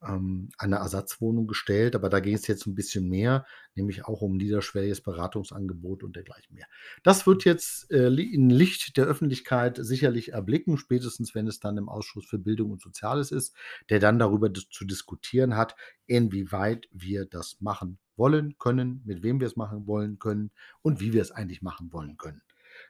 ähm, 0.05 0.49
eine 0.57 0.77
Ersatzwohnung 0.77 1.47
gestellt, 1.47 1.95
aber 1.95 2.09
da 2.09 2.19
ging 2.19 2.33
es 2.33 2.47
jetzt 2.47 2.65
ein 2.65 2.75
bisschen 2.75 3.07
mehr, 3.07 3.45
nämlich 3.75 4.05
auch 4.05 4.21
um 4.21 4.37
niederschwelliges 4.37 5.01
Beratungsangebot 5.01 6.03
und 6.03 6.15
dergleichen 6.15 6.55
mehr. 6.55 6.65
Das 7.03 7.27
wird 7.27 7.45
jetzt 7.45 7.91
äh, 7.91 8.07
in 8.07 8.49
Licht 8.49 8.97
der 8.97 9.05
Öffentlichkeit 9.05 9.77
sicherlich 9.79 10.33
erblicken, 10.33 10.77
spätestens 10.77 11.35
wenn 11.35 11.47
es 11.47 11.59
dann 11.59 11.77
im 11.77 11.89
Ausschuss 11.89 12.25
für 12.25 12.39
Bildung 12.39 12.71
und 12.71 12.81
Soziales 12.81 13.31
ist, 13.31 13.55
der 13.89 13.99
dann 13.99 14.19
darüber 14.19 14.51
zu 14.53 14.85
diskutieren 14.85 15.55
hat, 15.55 15.75
inwieweit 16.07 16.87
wir 16.91 17.25
das 17.25 17.57
machen 17.59 17.99
wollen 18.15 18.55
können, 18.57 19.01
mit 19.05 19.23
wem 19.23 19.39
wir 19.39 19.47
es 19.47 19.55
machen 19.55 19.87
wollen 19.87 20.19
können 20.19 20.51
und 20.81 20.99
wie 20.99 21.13
wir 21.13 21.21
es 21.21 21.31
eigentlich 21.31 21.61
machen 21.61 21.91
wollen 21.91 22.17
können. 22.17 22.41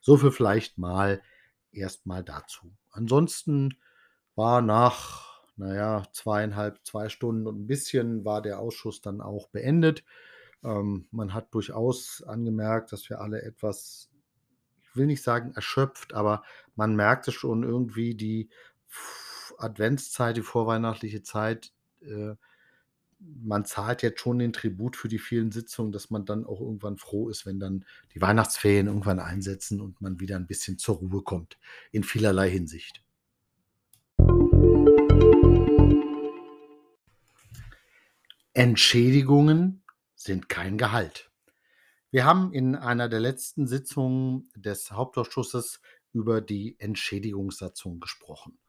So 0.01 0.17
viel 0.17 0.31
vielleicht 0.31 0.77
mal 0.77 1.21
erstmal 1.71 2.23
dazu. 2.23 2.73
Ansonsten 2.89 3.75
war 4.35 4.61
nach 4.61 5.30
naja, 5.61 6.03
zweieinhalb, 6.11 6.79
zwei 6.83 7.07
Stunden 7.07 7.45
und 7.45 7.61
ein 7.61 7.67
bisschen 7.67 8.25
war 8.25 8.41
der 8.41 8.57
Ausschuss 8.57 8.99
dann 8.99 9.21
auch 9.21 9.47
beendet. 9.49 10.03
Ähm, 10.63 11.07
man 11.11 11.35
hat 11.35 11.53
durchaus 11.53 12.23
angemerkt, 12.23 12.91
dass 12.91 13.07
wir 13.11 13.21
alle 13.21 13.43
etwas, 13.43 14.09
ich 14.81 14.95
will 14.95 15.05
nicht 15.05 15.21
sagen 15.21 15.53
erschöpft, 15.53 16.15
aber 16.15 16.41
man 16.75 16.95
merkte 16.95 17.31
schon 17.31 17.61
irgendwie 17.61 18.15
die 18.15 18.49
Adventszeit, 19.59 20.35
die 20.35 20.41
vorweihnachtliche 20.41 21.21
Zeit. 21.21 21.71
Äh, 22.01 22.33
man 23.19 23.63
zahlt 23.63 24.01
jetzt 24.01 24.19
schon 24.19 24.39
den 24.39 24.53
Tribut 24.53 24.95
für 24.95 25.09
die 25.09 25.19
vielen 25.19 25.51
Sitzungen, 25.51 25.91
dass 25.91 26.09
man 26.09 26.25
dann 26.25 26.43
auch 26.43 26.59
irgendwann 26.59 26.97
froh 26.97 27.29
ist, 27.29 27.45
wenn 27.45 27.59
dann 27.59 27.85
die 28.15 28.21
Weihnachtsferien 28.21 28.87
irgendwann 28.87 29.19
einsetzen 29.19 29.79
und 29.79 30.01
man 30.01 30.19
wieder 30.19 30.37
ein 30.37 30.47
bisschen 30.47 30.79
zur 30.79 30.95
Ruhe 30.95 31.21
kommt, 31.21 31.59
in 31.91 32.03
vielerlei 32.03 32.49
Hinsicht. 32.49 33.03
Entschädigungen 38.53 39.81
sind 40.13 40.49
kein 40.49 40.77
Gehalt. 40.77 41.31
Wir 42.09 42.25
haben 42.25 42.51
in 42.51 42.75
einer 42.75 43.07
der 43.07 43.21
letzten 43.21 43.65
Sitzungen 43.65 44.49
des 44.57 44.91
Hauptausschusses 44.91 45.79
über 46.11 46.41
die 46.41 46.77
Entschädigungssatzung 46.77 48.01
gesprochen, 48.01 48.59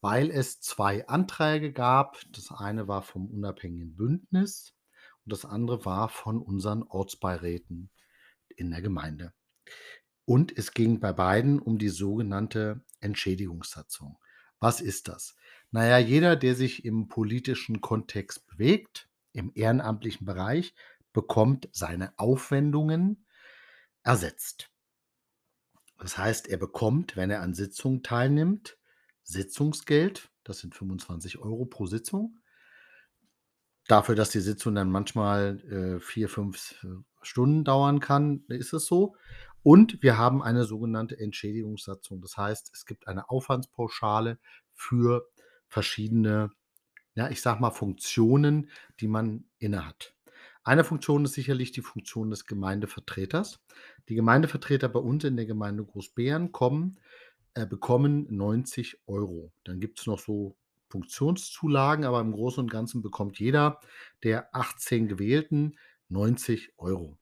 weil 0.00 0.30
es 0.30 0.60
zwei 0.60 1.08
Anträge 1.08 1.72
gab. 1.72 2.20
Das 2.30 2.52
eine 2.52 2.86
war 2.86 3.02
vom 3.02 3.26
unabhängigen 3.26 3.96
Bündnis 3.96 4.76
und 5.24 5.32
das 5.32 5.44
andere 5.44 5.84
war 5.84 6.08
von 6.08 6.40
unseren 6.40 6.84
Ortsbeiräten 6.84 7.90
in 8.54 8.70
der 8.70 8.82
Gemeinde. 8.82 9.32
Und 10.26 10.56
es 10.56 10.74
ging 10.74 11.00
bei 11.00 11.12
beiden 11.12 11.58
um 11.58 11.78
die 11.78 11.88
sogenannte 11.88 12.84
Entschädigungssatzung. 13.00 14.16
Was 14.60 14.80
ist 14.80 15.08
das? 15.08 15.34
Naja, 15.72 15.98
jeder, 15.98 16.36
der 16.36 16.54
sich 16.54 16.84
im 16.84 17.08
politischen 17.08 17.80
Kontext 17.80 18.46
bewegt, 18.46 19.08
im 19.34 19.52
ehrenamtlichen 19.54 20.24
Bereich 20.24 20.74
bekommt 21.12 21.68
seine 21.72 22.18
Aufwendungen 22.18 23.26
ersetzt. 24.02 24.70
Das 25.98 26.18
heißt, 26.18 26.48
er 26.48 26.56
bekommt, 26.56 27.16
wenn 27.16 27.30
er 27.30 27.42
an 27.42 27.54
Sitzungen 27.54 28.02
teilnimmt, 28.02 28.78
Sitzungsgeld, 29.22 30.30
das 30.42 30.58
sind 30.58 30.74
25 30.74 31.38
Euro 31.38 31.64
pro 31.66 31.86
Sitzung. 31.86 32.38
Dafür, 33.86 34.14
dass 34.14 34.30
die 34.30 34.40
Sitzung 34.40 34.74
dann 34.74 34.90
manchmal 34.90 35.60
äh, 35.70 36.00
vier, 36.00 36.28
fünf 36.28 36.82
äh, 36.84 36.88
Stunden 37.22 37.64
dauern 37.64 38.00
kann, 38.00 38.44
ist 38.48 38.72
es 38.72 38.86
so. 38.86 39.14
Und 39.62 40.02
wir 40.02 40.18
haben 40.18 40.42
eine 40.42 40.64
sogenannte 40.64 41.18
Entschädigungssatzung. 41.18 42.20
Das 42.20 42.36
heißt, 42.36 42.70
es 42.74 42.84
gibt 42.84 43.08
eine 43.08 43.30
Aufwandspauschale 43.30 44.38
für 44.72 45.26
verschiedene 45.68 46.50
ja, 47.14 47.30
ich 47.30 47.40
sage 47.40 47.60
mal, 47.60 47.70
Funktionen, 47.70 48.70
die 49.00 49.08
man 49.08 49.44
innehat. 49.58 50.14
Eine 50.64 50.82
Funktion 50.82 51.24
ist 51.24 51.34
sicherlich 51.34 51.72
die 51.72 51.82
Funktion 51.82 52.30
des 52.30 52.46
Gemeindevertreters. 52.46 53.60
Die 54.08 54.14
Gemeindevertreter 54.14 54.88
bei 54.88 55.00
uns 55.00 55.24
in 55.24 55.36
der 55.36 55.46
Gemeinde 55.46 55.84
Großbären 55.84 56.52
kommen, 56.52 56.98
äh, 57.52 57.66
bekommen 57.66 58.26
90 58.30 59.00
Euro. 59.06 59.52
Dann 59.64 59.78
gibt 59.78 60.00
es 60.00 60.06
noch 60.06 60.18
so 60.18 60.56
Funktionszulagen, 60.88 62.04
aber 62.04 62.20
im 62.20 62.32
Großen 62.32 62.62
und 62.62 62.70
Ganzen 62.70 63.02
bekommt 63.02 63.38
jeder 63.38 63.80
der 64.22 64.54
18 64.54 65.08
Gewählten 65.08 65.76
90 66.08 66.72
Euro. 66.78 67.18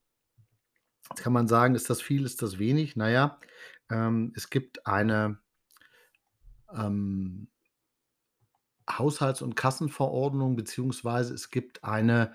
Jetzt 1.10 1.22
kann 1.22 1.32
man 1.32 1.48
sagen, 1.48 1.74
ist 1.74 1.90
das 1.90 2.00
viel, 2.00 2.24
ist 2.24 2.42
das 2.42 2.58
wenig? 2.58 2.96
Naja, 2.96 3.40
ähm, 3.90 4.32
es 4.36 4.50
gibt 4.50 4.86
eine 4.86 5.38
ähm, 6.72 7.48
Haushalts- 8.88 9.42
und 9.42 9.56
Kassenverordnung, 9.56 10.56
beziehungsweise 10.56 11.34
es 11.34 11.50
gibt 11.50 11.84
eine 11.84 12.32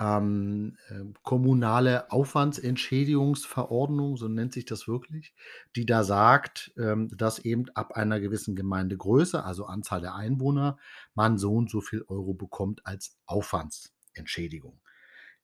ähm, 0.00 0.76
äh, 0.88 1.04
kommunale 1.22 2.10
Aufwandsentschädigungsverordnung, 2.10 4.16
so 4.16 4.28
nennt 4.28 4.54
sich 4.54 4.64
das 4.64 4.88
wirklich, 4.88 5.34
die 5.76 5.84
da 5.84 6.04
sagt, 6.04 6.72
ähm, 6.78 7.10
dass 7.14 7.40
eben 7.40 7.66
ab 7.74 7.92
einer 7.92 8.18
gewissen 8.18 8.56
Gemeindegröße, 8.56 9.44
also 9.44 9.66
Anzahl 9.66 10.00
der 10.00 10.14
Einwohner, 10.14 10.78
man 11.14 11.36
so 11.36 11.52
und 11.52 11.68
so 11.70 11.82
viel 11.82 12.02
Euro 12.08 12.32
bekommt 12.32 12.86
als 12.86 13.18
Aufwandsentschädigung. 13.26 14.80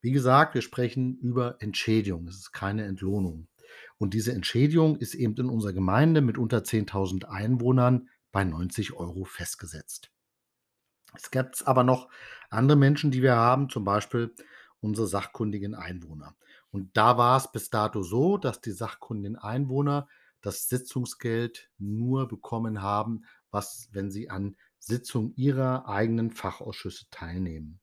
Wie 0.00 0.12
gesagt, 0.12 0.54
wir 0.54 0.62
sprechen 0.62 1.18
über 1.18 1.56
Entschädigung, 1.60 2.26
es 2.26 2.36
ist 2.36 2.52
keine 2.52 2.84
Entlohnung. 2.84 3.48
Und 3.98 4.14
diese 4.14 4.32
Entschädigung 4.32 4.96
ist 4.96 5.14
eben 5.14 5.36
in 5.36 5.50
unserer 5.50 5.74
Gemeinde 5.74 6.22
mit 6.22 6.38
unter 6.38 6.58
10.000 6.58 7.24
Einwohnern 7.24 8.08
bei 8.32 8.44
90 8.44 8.94
Euro 8.94 9.24
festgesetzt. 9.24 10.10
Es 11.14 11.30
gibt 11.30 11.66
aber 11.66 11.84
noch 11.84 12.08
andere 12.50 12.76
Menschen, 12.76 13.10
die 13.10 13.22
wir 13.22 13.36
haben, 13.36 13.68
zum 13.68 13.84
Beispiel 13.84 14.34
unsere 14.80 15.06
sachkundigen 15.06 15.74
Einwohner. 15.74 16.34
Und 16.70 16.96
da 16.96 17.16
war 17.16 17.36
es 17.36 17.50
bis 17.50 17.70
dato 17.70 18.02
so, 18.02 18.36
dass 18.36 18.60
die 18.60 18.72
sachkundigen 18.72 19.36
Einwohner 19.36 20.08
das 20.42 20.68
Sitzungsgeld 20.68 21.70
nur 21.78 22.28
bekommen 22.28 22.82
haben, 22.82 23.24
was, 23.50 23.88
wenn 23.92 24.10
sie 24.10 24.30
an 24.30 24.56
Sitzungen 24.78 25.34
ihrer 25.36 25.88
eigenen 25.88 26.30
Fachausschüsse 26.30 27.06
teilnehmen. 27.10 27.80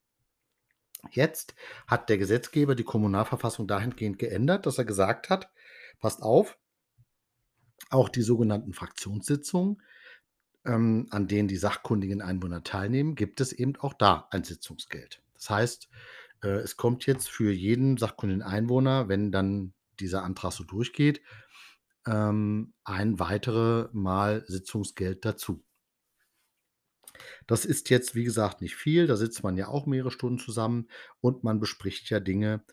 Jetzt 1.12 1.56
hat 1.88 2.10
der 2.10 2.18
Gesetzgeber 2.18 2.76
die 2.76 2.86
Kommunalverfassung 2.86 3.68
dahingehend 3.68 4.20
geändert, 4.20 4.66
dass 4.66 4.78
er 4.78 4.86
gesagt 4.86 5.30
hat, 5.30 5.52
passt 6.00 6.22
auf, 6.22 6.58
auch 7.90 8.10
die 8.10 8.22
sogenannten 8.22 8.74
Fraktionssitzungen 8.74 9.82
ähm, 10.66 11.08
an 11.10 11.28
denen 11.28 11.48
die 11.48 11.58
sachkundigen 11.58 12.22
Einwohner 12.22 12.64
teilnehmen, 12.64 13.16
gibt 13.16 13.42
es 13.42 13.54
eben 13.54 13.76
auch 13.78 13.94
da 13.94 14.28
ein 14.32 14.44
Sitzungsgeld. 14.44 15.22
Das 15.36 15.50
heißt, 15.50 15.90
äh, 16.44 16.50
es 16.50 16.78
kommt 16.78 17.06
jetzt 17.06 17.30
für 17.30 17.52
jeden 17.52 17.98
sachkundigen 17.98 18.44
Einwohner, 18.44 19.10
wenn 19.10 19.32
dann 19.32 19.74
dieser 20.00 20.24
Antrag 20.24 20.54
so 20.54 20.64
durchgeht, 20.64 21.22
ähm, 22.06 22.74
ein 22.84 23.20
weitere 23.20 23.90
Mal 23.94 24.44
Sitzungsgeld 24.48 25.26
dazu. 25.26 25.64
Das 27.48 27.66
ist 27.66 27.90
jetzt, 27.90 28.16
wie 28.16 28.24
gesagt, 28.24 28.62
nicht 28.62 28.76
viel. 28.76 29.08
Da 29.08 29.16
sitzt 29.16 29.44
man 29.44 29.58
ja 29.58 29.68
auch 29.68 29.86
mehrere 29.86 30.12
Stunden 30.12 30.40
zusammen 30.40 30.88
und 31.22 31.44
man 31.44 31.60
bespricht 31.60 32.10
ja 32.10 32.20
Dinge, 32.20 32.64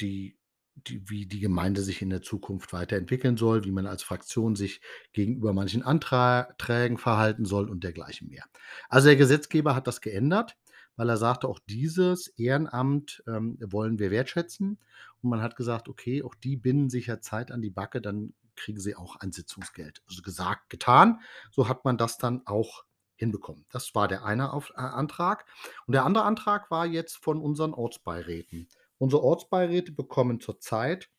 die 0.00 0.38
die, 0.76 1.08
wie 1.08 1.26
die 1.26 1.40
Gemeinde 1.40 1.82
sich 1.82 2.02
in 2.02 2.10
der 2.10 2.22
Zukunft 2.22 2.72
weiterentwickeln 2.72 3.36
soll, 3.36 3.64
wie 3.64 3.70
man 3.70 3.86
als 3.86 4.02
Fraktion 4.02 4.56
sich 4.56 4.80
gegenüber 5.12 5.52
manchen 5.52 5.82
Anträgen 5.82 6.98
verhalten 6.98 7.44
soll 7.44 7.68
und 7.70 7.82
dergleichen 7.82 8.28
mehr. 8.28 8.44
Also 8.88 9.08
der 9.08 9.16
Gesetzgeber 9.16 9.74
hat 9.74 9.86
das 9.86 10.00
geändert, 10.00 10.56
weil 10.96 11.08
er 11.08 11.16
sagte, 11.16 11.48
auch 11.48 11.58
dieses 11.68 12.28
Ehrenamt 12.28 13.22
ähm, 13.26 13.58
wollen 13.60 13.98
wir 13.98 14.10
wertschätzen. 14.10 14.78
Und 15.22 15.30
man 15.30 15.42
hat 15.42 15.56
gesagt, 15.56 15.88
okay, 15.88 16.22
auch 16.22 16.34
die 16.34 16.56
binden 16.56 16.90
sich 16.90 17.06
ja 17.06 17.20
Zeit 17.20 17.50
an 17.50 17.62
die 17.62 17.70
Backe, 17.70 18.00
dann 18.00 18.34
kriegen 18.54 18.80
sie 18.80 18.96
auch 18.96 19.16
ein 19.16 19.32
Sitzungsgeld. 19.32 20.02
Also 20.08 20.22
gesagt, 20.22 20.70
getan. 20.70 21.20
So 21.50 21.68
hat 21.68 21.84
man 21.84 21.98
das 21.98 22.18
dann 22.18 22.42
auch 22.46 22.84
hinbekommen. 23.16 23.64
Das 23.70 23.94
war 23.94 24.08
der 24.08 24.24
eine 24.24 24.52
Auf 24.52 24.70
äh, 24.70 24.80
Antrag. 24.80 25.46
Und 25.86 25.92
der 25.92 26.04
andere 26.04 26.24
Antrag 26.24 26.70
war 26.70 26.86
jetzt 26.86 27.16
von 27.16 27.40
unseren 27.40 27.72
Ortsbeiräten. 27.74 28.68
Unsere 28.98 29.22
Ortsbeiräte 29.22 29.92
bekommen 29.92 30.40
zurzeit 30.40 31.10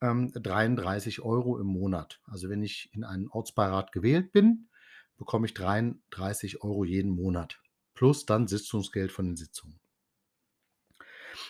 ähm, 0.00 0.32
33 0.34 1.22
Euro 1.22 1.58
im 1.58 1.66
Monat. 1.66 2.20
Also 2.24 2.48
wenn 2.48 2.62
ich 2.62 2.90
in 2.92 3.04
einen 3.04 3.28
Ortsbeirat 3.28 3.92
gewählt 3.92 4.32
bin, 4.32 4.68
bekomme 5.16 5.46
ich 5.46 5.54
33 5.54 6.62
Euro 6.62 6.84
jeden 6.84 7.10
Monat. 7.10 7.60
Plus 7.94 8.26
dann 8.26 8.46
Sitzungsgeld 8.46 9.12
von 9.12 9.26
den 9.26 9.36
Sitzungen. 9.36 9.80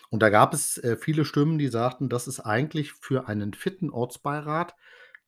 Und 0.09 0.21
da 0.21 0.29
gab 0.29 0.53
es 0.53 0.77
äh, 0.77 0.97
viele 0.97 1.25
Stimmen, 1.25 1.57
die 1.57 1.67
sagten, 1.67 2.09
das 2.09 2.27
ist 2.27 2.39
eigentlich 2.39 2.93
für 2.93 3.27
einen 3.27 3.53
fitten 3.53 3.89
Ortsbeirat 3.89 4.75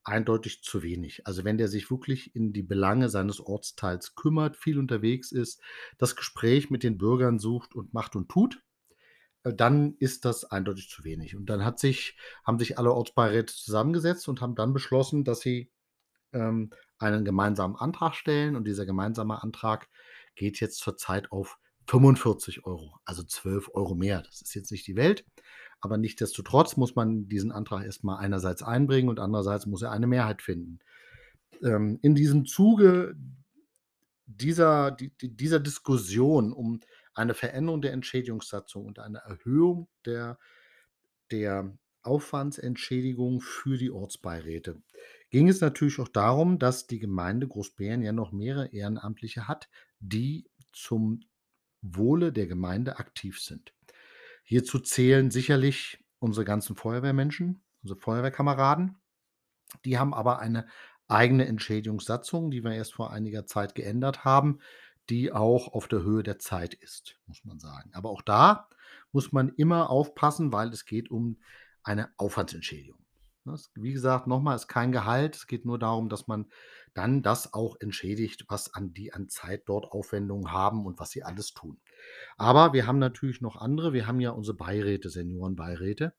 eindeutig 0.02 0.62
zu 0.62 0.82
wenig. 0.82 1.26
Also 1.26 1.44
wenn 1.44 1.58
der 1.58 1.68
sich 1.68 1.90
wirklich 1.90 2.34
in 2.34 2.52
die 2.52 2.62
Belange 2.62 3.10
seines 3.10 3.40
Ortsteils 3.40 4.14
kümmert, 4.14 4.56
viel 4.56 4.78
unterwegs 4.78 5.30
ist, 5.32 5.60
das 5.98 6.16
Gespräch 6.16 6.70
mit 6.70 6.82
den 6.82 6.96
Bürgern 6.96 7.38
sucht 7.38 7.74
und 7.74 7.92
macht 7.92 8.16
und 8.16 8.30
tut, 8.30 8.62
dann 9.42 9.94
ist 9.98 10.24
das 10.24 10.44
eindeutig 10.44 10.88
zu 10.90 11.04
wenig. 11.04 11.36
Und 11.36 11.46
dann 11.46 11.64
hat 11.64 11.78
sich, 11.78 12.16
haben 12.44 12.58
sich 12.58 12.78
alle 12.78 12.92
Ortsbeiräte 12.92 13.54
zusammengesetzt 13.54 14.28
und 14.28 14.40
haben 14.40 14.54
dann 14.54 14.72
beschlossen, 14.72 15.24
dass 15.24 15.40
sie 15.40 15.70
ähm, 16.32 16.70
einen 16.98 17.24
gemeinsamen 17.24 17.76
Antrag 17.76 18.14
stellen. 18.14 18.56
Und 18.56 18.64
dieser 18.64 18.86
gemeinsame 18.86 19.42
Antrag 19.42 19.88
geht 20.34 20.60
jetzt 20.60 20.78
zurzeit 20.78 21.32
auf 21.32 21.58
45 21.86 22.66
Euro, 22.66 22.98
also 23.04 23.22
12 23.22 23.70
Euro 23.74 23.94
mehr. 23.94 24.22
Das 24.22 24.42
ist 24.42 24.54
jetzt 24.54 24.70
nicht 24.70 24.86
die 24.86 24.96
Welt, 24.96 25.24
aber 25.80 25.96
nichtsdestotrotz 25.96 26.76
muss 26.76 26.94
man 26.94 27.28
diesen 27.28 27.50
Antrag 27.50 27.84
erstmal 27.84 28.18
einerseits 28.18 28.62
einbringen 28.62 29.08
und 29.08 29.18
andererseits 29.18 29.66
muss 29.66 29.82
er 29.82 29.90
eine 29.90 30.06
Mehrheit 30.06 30.42
finden. 30.42 30.78
Ähm, 31.62 31.98
in 32.02 32.14
diesem 32.14 32.46
Zuge 32.46 33.16
dieser, 34.26 34.92
die, 34.92 35.10
dieser 35.20 35.58
Diskussion 35.58 36.52
um 36.52 36.80
eine 37.14 37.34
Veränderung 37.34 37.82
der 37.82 37.92
Entschädigungssatzung 37.92 38.86
und 38.86 38.98
eine 38.98 39.18
Erhöhung 39.18 39.88
der, 40.04 40.38
der 41.30 41.76
Aufwandsentschädigung 42.02 43.40
für 43.40 43.76
die 43.76 43.90
Ortsbeiräte 43.90 44.82
ging 45.30 45.48
es 45.48 45.60
natürlich 45.60 45.98
auch 46.00 46.08
darum, 46.08 46.58
dass 46.58 46.86
die 46.86 46.98
Gemeinde 46.98 47.48
Großbären 47.48 48.02
ja 48.02 48.12
noch 48.12 48.32
mehrere 48.32 48.72
Ehrenamtliche 48.72 49.48
hat, 49.48 49.68
die 50.00 50.50
zum 50.72 51.20
Wohle 51.80 52.32
der 52.32 52.46
Gemeinde 52.46 52.98
aktiv 52.98 53.40
sind. 53.40 53.72
Hierzu 54.44 54.80
zählen 54.80 55.30
sicherlich 55.30 56.04
unsere 56.18 56.44
ganzen 56.44 56.76
Feuerwehrmenschen, 56.76 57.62
unsere 57.82 57.98
Feuerwehrkameraden. 57.98 58.98
Die 59.84 59.98
haben 59.98 60.12
aber 60.12 60.40
eine 60.40 60.66
eigene 61.06 61.46
Entschädigungssatzung, 61.46 62.50
die 62.50 62.62
wir 62.62 62.72
erst 62.72 62.94
vor 62.94 63.12
einiger 63.12 63.46
Zeit 63.46 63.74
geändert 63.74 64.24
haben, 64.24 64.60
die 65.10 65.32
auch 65.32 65.68
auf 65.68 65.88
der 65.88 66.02
Höhe 66.02 66.22
der 66.22 66.38
Zeit 66.38 66.74
ist, 66.74 67.16
muss 67.26 67.44
man 67.44 67.58
sagen. 67.58 67.90
Aber 67.92 68.10
auch 68.10 68.22
da 68.22 68.68
muss 69.12 69.32
man 69.32 69.50
immer 69.50 69.90
aufpassen, 69.90 70.52
weil 70.52 70.68
es 70.68 70.84
geht 70.84 71.10
um 71.10 71.38
eine 71.82 72.10
Aufwandsentschädigung. 72.16 72.98
wie 73.74 73.92
gesagt, 73.92 74.26
nochmal, 74.28 74.54
ist 74.54 74.68
kein 74.68 74.92
Gehalt. 74.92 75.34
Es 75.34 75.46
geht 75.46 75.64
nur 75.64 75.78
darum, 75.78 76.08
dass 76.08 76.28
man 76.28 76.46
dann 76.94 77.22
das 77.22 77.52
auch 77.52 77.76
entschädigt, 77.80 78.44
was 78.48 78.72
an 78.74 78.94
die 78.94 79.12
an 79.12 79.28
Zeit 79.28 79.62
dort 79.66 79.90
Aufwendungen 79.90 80.52
haben 80.52 80.86
und 80.86 81.00
was 81.00 81.10
sie 81.10 81.24
alles 81.24 81.52
tun. 81.52 81.80
Aber 82.36 82.72
wir 82.72 82.86
haben 82.86 82.98
natürlich 82.98 83.40
noch 83.40 83.56
andere. 83.56 83.92
Wir 83.92 84.06
haben 84.06 84.20
ja 84.20 84.30
unsere 84.30 84.56
Beiräte, 84.56 85.10
Seniorenbeiräte 85.10 86.14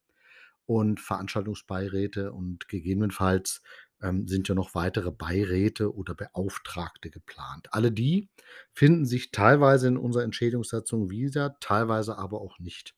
und 0.65 0.99
Veranstaltungsbeiräte 0.99 2.33
und 2.33 2.67
gegebenenfalls 2.67 3.61
ähm, 4.01 4.27
sind 4.27 4.47
ja 4.47 4.55
noch 4.55 4.75
weitere 4.75 5.11
Beiräte 5.11 5.95
oder 5.95 6.15
Beauftragte 6.15 7.09
geplant. 7.09 7.67
Alle 7.71 7.91
die 7.91 8.29
finden 8.73 9.05
sich 9.05 9.31
teilweise 9.31 9.87
in 9.87 9.97
unserer 9.97 10.23
Entschädigungssatzung 10.23 11.09
wieder, 11.09 11.57
teilweise 11.59 12.17
aber 12.17 12.41
auch 12.41 12.59
nicht. 12.59 12.95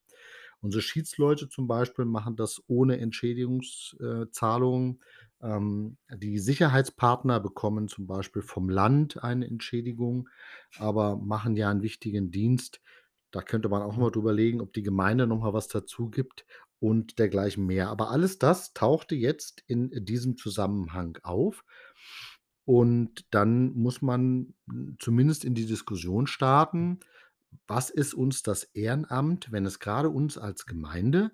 Unsere 0.60 0.80
Schiedsleute 0.80 1.50
zum 1.50 1.68
Beispiel 1.68 2.06
machen 2.06 2.36
das 2.36 2.62
ohne 2.68 2.98
Entschädigungszahlungen. 2.98 5.02
Ähm, 5.42 5.98
die 6.10 6.38
Sicherheitspartner 6.38 7.38
bekommen 7.38 7.88
zum 7.88 8.06
Beispiel 8.06 8.40
vom 8.40 8.70
Land 8.70 9.22
eine 9.22 9.46
Entschädigung, 9.46 10.30
aber 10.78 11.18
machen 11.18 11.54
ja 11.56 11.70
einen 11.70 11.82
wichtigen 11.82 12.30
Dienst. 12.30 12.80
Da 13.30 13.42
könnte 13.42 13.68
man 13.68 13.82
auch 13.82 13.98
mal 13.98 14.10
drüber 14.10 14.32
legen, 14.32 14.62
ob 14.62 14.72
die 14.72 14.82
Gemeinde 14.82 15.26
noch 15.26 15.40
mal 15.40 15.52
was 15.52 15.68
dazu 15.68 16.08
gibt 16.08 16.46
und 16.84 17.18
dergleichen 17.18 17.64
mehr. 17.64 17.88
Aber 17.88 18.10
alles 18.10 18.38
das 18.38 18.74
tauchte 18.74 19.14
jetzt 19.14 19.64
in 19.66 20.04
diesem 20.04 20.36
Zusammenhang 20.36 21.16
auf. 21.22 21.64
Und 22.66 23.24
dann 23.30 23.72
muss 23.72 24.02
man 24.02 24.52
zumindest 24.98 25.46
in 25.46 25.54
die 25.54 25.64
Diskussion 25.64 26.26
starten, 26.26 27.00
was 27.66 27.88
ist 27.88 28.12
uns 28.12 28.42
das 28.42 28.64
Ehrenamt, 28.64 29.50
wenn 29.50 29.64
es 29.64 29.78
gerade 29.78 30.10
uns 30.10 30.36
als 30.36 30.66
Gemeinde 30.66 31.30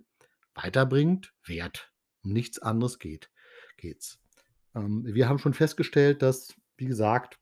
weiterbringt, 0.54 1.34
wert? 1.44 1.92
Um 2.22 2.32
nichts 2.32 2.60
anderes 2.60 3.00
geht, 3.00 3.28
geht's. 3.76 4.20
Ähm, 4.76 5.04
wir 5.04 5.28
haben 5.28 5.40
schon 5.40 5.54
festgestellt, 5.54 6.22
dass, 6.22 6.54
wie 6.76 6.86
gesagt, 6.86 7.40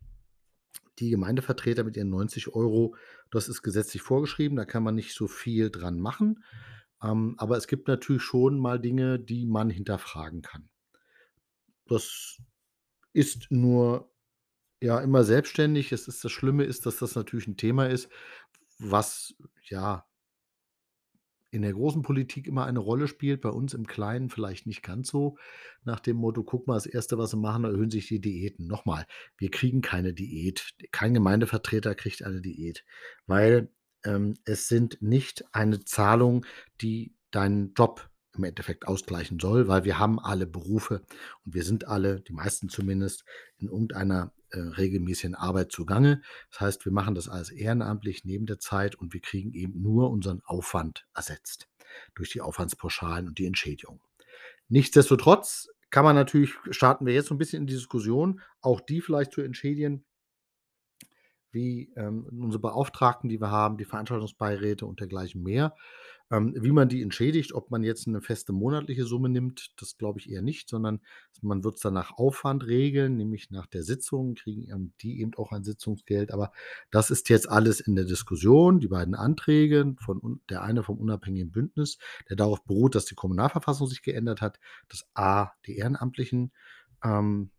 die 0.99 1.11
Gemeindevertreter 1.11 1.85
mit 1.85 1.99
ihren 1.99 2.09
90 2.09 2.55
Euro, 2.55 2.97
das 3.31 3.51
ist 3.51 3.61
gesetzlich 3.61 4.01
vorgeschrieben, 4.01 4.57
da 4.57 4.65
kann 4.65 4.83
man 4.83 4.95
nicht 4.95 5.15
so 5.15 5.27
viel 5.27 5.71
dran 5.71 6.01
machen. 6.01 6.43
Ähm, 7.03 7.35
aber 7.39 7.57
es 7.57 7.67
gibt 7.67 7.89
natürlich 7.89 8.23
schon 8.23 8.59
mal 8.59 8.81
Dinge, 8.81 9.19
die 9.19 9.47
man 9.47 9.71
hinterfragen 9.71 10.43
kann. 10.43 10.69
Das 11.87 12.39
ist 13.13 13.51
nur 13.51 14.13
ja 14.81 15.01
immer 15.01 15.25
selbstständig. 15.25 15.93
Es 15.93 16.09
ist 16.09 16.25
das 16.25 16.33
Schlimme 16.33 16.65
ist, 16.65 16.87
dass 16.87 16.99
das 16.99 17.15
natürlich 17.15 17.47
ein 17.47 17.57
Thema 17.57 17.89
ist, 17.89 18.09
was 18.79 19.35
ja 19.63 20.09
in 21.51 21.63
der 21.63 21.73
großen 21.73 22.03
Politik 22.03 22.47
immer 22.47 22.67
eine 22.67 22.79
Rolle 22.79 23.09
spielt, 23.09 23.41
bei 23.41 23.49
uns 23.49 23.73
im 23.73 23.87
Kleinen 23.87 24.29
vielleicht 24.29 24.67
nicht 24.67 24.83
ganz 24.83 25.09
so. 25.09 25.39
Nach 25.83 25.99
dem 26.01 26.19
Motto, 26.19 26.45
guck 26.45 26.67
mal, 26.67 26.75
das 26.75 26.87
Erste, 26.87 27.17
was 27.17 27.31
sie 27.31 27.39
machen, 27.39 27.65
erhöhen 27.65 27.91
sich 27.91 28.07
die 28.09 28.21
Diäten. 28.21 28.67
Nochmal, 28.67 29.07
wir 29.39 29.51
kriegen 29.51 29.81
keine 29.81 30.13
Diät. 30.13 30.75
Kein 30.93 31.15
Gemeindevertreter 31.15 31.95
kriegt 31.95 32.23
eine 32.23 32.43
Diät, 32.43 32.85
weil 33.27 33.71
ähm, 34.09 34.35
es 34.45 34.69
sind 34.69 35.01
nicht 35.03 35.45
eine 35.53 35.85
Zahlung, 35.85 36.47
die 36.81 37.15
deinen 37.31 37.75
Job 37.75 38.09
im 38.35 38.45
Endeffekt 38.45 38.87
ausgleichen 38.87 39.39
soll, 39.41 39.69
weil 39.69 39.85
wir 39.85 39.99
haben 39.99 40.19
alle 40.19 40.47
Berufe 40.47 41.03
und 41.45 41.55
wir 41.55 41.65
sind 41.65 41.87
alle, 41.87 42.21
die 42.21 42.33
meisten 42.33 42.69
zumindest, 42.69 43.25
in 43.59 43.69
irgendeiner 43.69 44.33
äh, 44.51 44.61
regelmäßigen 44.61 45.35
Arbeit 45.35 45.73
zugange. 45.73 46.23
Das 46.51 46.61
heißt, 46.61 46.85
wir 46.85 46.93
machen 46.93 47.15
das 47.15 47.29
alles 47.29 47.51
ehrenamtlich 47.51 48.25
neben 48.25 48.47
der 48.47 48.59
Zeit 48.59 48.95
und 48.95 49.13
wir 49.13 49.21
kriegen 49.21 49.53
eben 49.53 49.83
nur 49.83 50.11
unseren 50.11 50.41
Aufwand 50.45 51.07
ersetzt 51.15 51.69
durch 52.15 52.31
die 52.31 52.41
Aufwandspauschalen 52.41 53.29
und 53.29 53.39
die 53.39 53.47
Entschädigung. 53.47 54.01
Nichtsdestotrotz 54.69 55.69
kann 55.91 56.05
man 56.05 56.15
natürlich, 56.15 56.55
starten 56.71 57.07
wir 57.07 57.15
jetzt 57.15 57.29
so 57.29 57.35
ein 57.35 57.39
bisschen 57.39 57.63
in 57.63 57.67
die 57.67 57.75
Diskussion, 57.75 58.41
auch 58.61 58.81
die 58.81 59.01
vielleicht 59.01 59.33
zu 59.33 59.41
entschädigen, 59.41 60.05
wie 61.53 61.93
ähm, 61.97 62.27
unsere 62.31 62.61
Beauftragten, 62.61 63.29
die 63.29 63.41
wir 63.41 63.51
haben, 63.51 63.79
die 63.79 63.85
Veranstaltungsbeiräte 63.85 64.87
und 64.87 65.01
dergleichen 65.01 65.43
mehr. 65.43 65.75
Ähm, 66.31 66.55
wie 66.59 66.73
man 66.73 66.91
die 66.91 67.01
entschädigt, 67.01 67.55
ob 67.55 67.71
man 67.71 67.83
jetzt 67.83 68.07
eine 68.07 68.21
feste 68.21 68.53
monatliche 68.53 69.05
Summe 69.05 69.31
nimmt, 69.31 69.73
das 69.81 69.97
glaube 69.97 70.19
ich 70.21 70.31
eher 70.31 70.43
nicht, 70.43 70.69
sondern 70.69 71.01
man 71.41 71.65
wird 71.65 71.77
es 71.77 71.81
dann 71.81 71.95
nach 71.95 72.19
Aufwand 72.19 72.67
regeln, 72.67 73.17
nämlich 73.17 73.51
nach 73.51 73.67
der 73.67 73.83
Sitzung 73.83 74.35
kriegen 74.35 74.93
die 75.01 75.21
eben 75.21 75.35
auch 75.37 75.53
ein 75.53 75.65
Sitzungsgeld. 75.65 76.31
Aber 76.33 76.53
das 76.91 77.11
ist 77.11 77.31
jetzt 77.31 77.49
alles 77.49 77.81
in 77.81 77.97
der 77.97 78.05
Diskussion. 78.05 78.79
Die 78.79 78.89
beiden 78.89 79.15
Anträge, 79.15 79.95
von, 80.05 80.41
der 80.51 80.63
eine 80.63 80.83
vom 80.83 80.99
unabhängigen 80.99 81.51
Bündnis, 81.51 81.99
der 82.29 82.37
darauf 82.37 82.63
beruht, 82.65 82.95
dass 82.95 83.07
die 83.07 83.15
Kommunalverfassung 83.15 83.87
sich 83.87 84.03
geändert 84.03 84.43
hat, 84.43 84.61
dass 84.89 85.07
A, 85.15 85.53
die 85.67 85.77
ehrenamtlichen 85.77 86.53
ähm, 87.03 87.51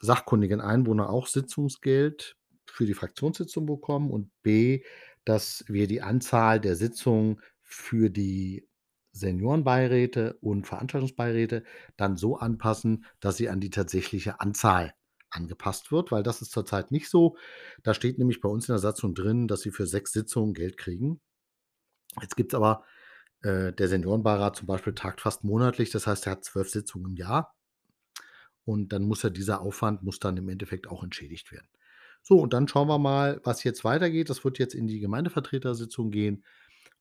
sachkundigen 0.00 0.60
Einwohner 0.60 1.08
auch 1.08 1.26
Sitzungsgeld 1.26 2.36
für 2.70 2.86
die 2.86 2.94
Fraktionssitzung 2.94 3.66
bekommen 3.66 4.10
und 4.10 4.30
B, 4.42 4.82
dass 5.24 5.64
wir 5.68 5.86
die 5.86 6.02
Anzahl 6.02 6.60
der 6.60 6.76
Sitzungen 6.76 7.40
für 7.62 8.10
die 8.10 8.68
Seniorenbeiräte 9.12 10.38
und 10.40 10.66
Veranstaltungsbeiräte 10.66 11.64
dann 11.96 12.16
so 12.16 12.36
anpassen, 12.36 13.04
dass 13.20 13.36
sie 13.36 13.48
an 13.48 13.60
die 13.60 13.70
tatsächliche 13.70 14.40
Anzahl 14.40 14.94
angepasst 15.30 15.92
wird, 15.92 16.10
weil 16.12 16.22
das 16.22 16.42
ist 16.42 16.52
zurzeit 16.52 16.90
nicht 16.90 17.08
so. 17.08 17.36
Da 17.82 17.94
steht 17.94 18.18
nämlich 18.18 18.40
bei 18.40 18.48
uns 18.48 18.68
in 18.68 18.72
der 18.72 18.80
Satzung 18.80 19.14
drin, 19.14 19.48
dass 19.48 19.62
sie 19.62 19.70
für 19.70 19.86
sechs 19.86 20.12
Sitzungen 20.12 20.54
Geld 20.54 20.76
kriegen. 20.76 21.20
Jetzt 22.20 22.36
gibt 22.36 22.52
es 22.52 22.56
aber, 22.56 22.84
äh, 23.42 23.72
der 23.72 23.88
Seniorenbeirat 23.88 24.56
zum 24.56 24.66
Beispiel 24.66 24.94
tagt 24.94 25.20
fast 25.20 25.44
monatlich, 25.44 25.90
das 25.90 26.06
heißt, 26.06 26.26
er 26.26 26.32
hat 26.32 26.44
zwölf 26.44 26.70
Sitzungen 26.70 27.12
im 27.12 27.16
Jahr. 27.16 27.54
Und 28.64 28.92
dann 28.92 29.04
muss 29.04 29.22
ja 29.22 29.30
dieser 29.30 29.60
Aufwand 29.60 30.02
muss 30.02 30.18
dann 30.18 30.36
im 30.36 30.48
Endeffekt 30.48 30.86
auch 30.88 31.02
entschädigt 31.02 31.50
werden. 31.52 31.68
So, 32.22 32.38
und 32.38 32.52
dann 32.52 32.68
schauen 32.68 32.88
wir 32.88 32.98
mal, 32.98 33.40
was 33.44 33.64
jetzt 33.64 33.84
weitergeht. 33.84 34.30
Das 34.30 34.44
wird 34.44 34.58
jetzt 34.58 34.74
in 34.74 34.86
die 34.86 35.00
Gemeindevertretersitzung 35.00 36.10
gehen 36.10 36.44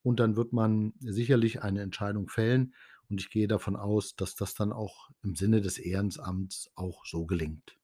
und 0.01 0.19
dann 0.19 0.35
wird 0.35 0.53
man 0.53 0.93
sicherlich 0.99 1.61
eine 1.61 1.81
Entscheidung 1.81 2.29
fällen. 2.29 2.73
Und 3.09 3.21
ich 3.21 3.29
gehe 3.29 3.47
davon 3.47 3.75
aus, 3.75 4.15
dass 4.15 4.35
das 4.35 4.53
dann 4.53 4.71
auch 4.71 5.09
im 5.23 5.35
Sinne 5.35 5.61
des 5.61 5.77
Ehrenamts 5.79 6.71
auch 6.75 7.05
so 7.05 7.25
gelingt. 7.25 7.75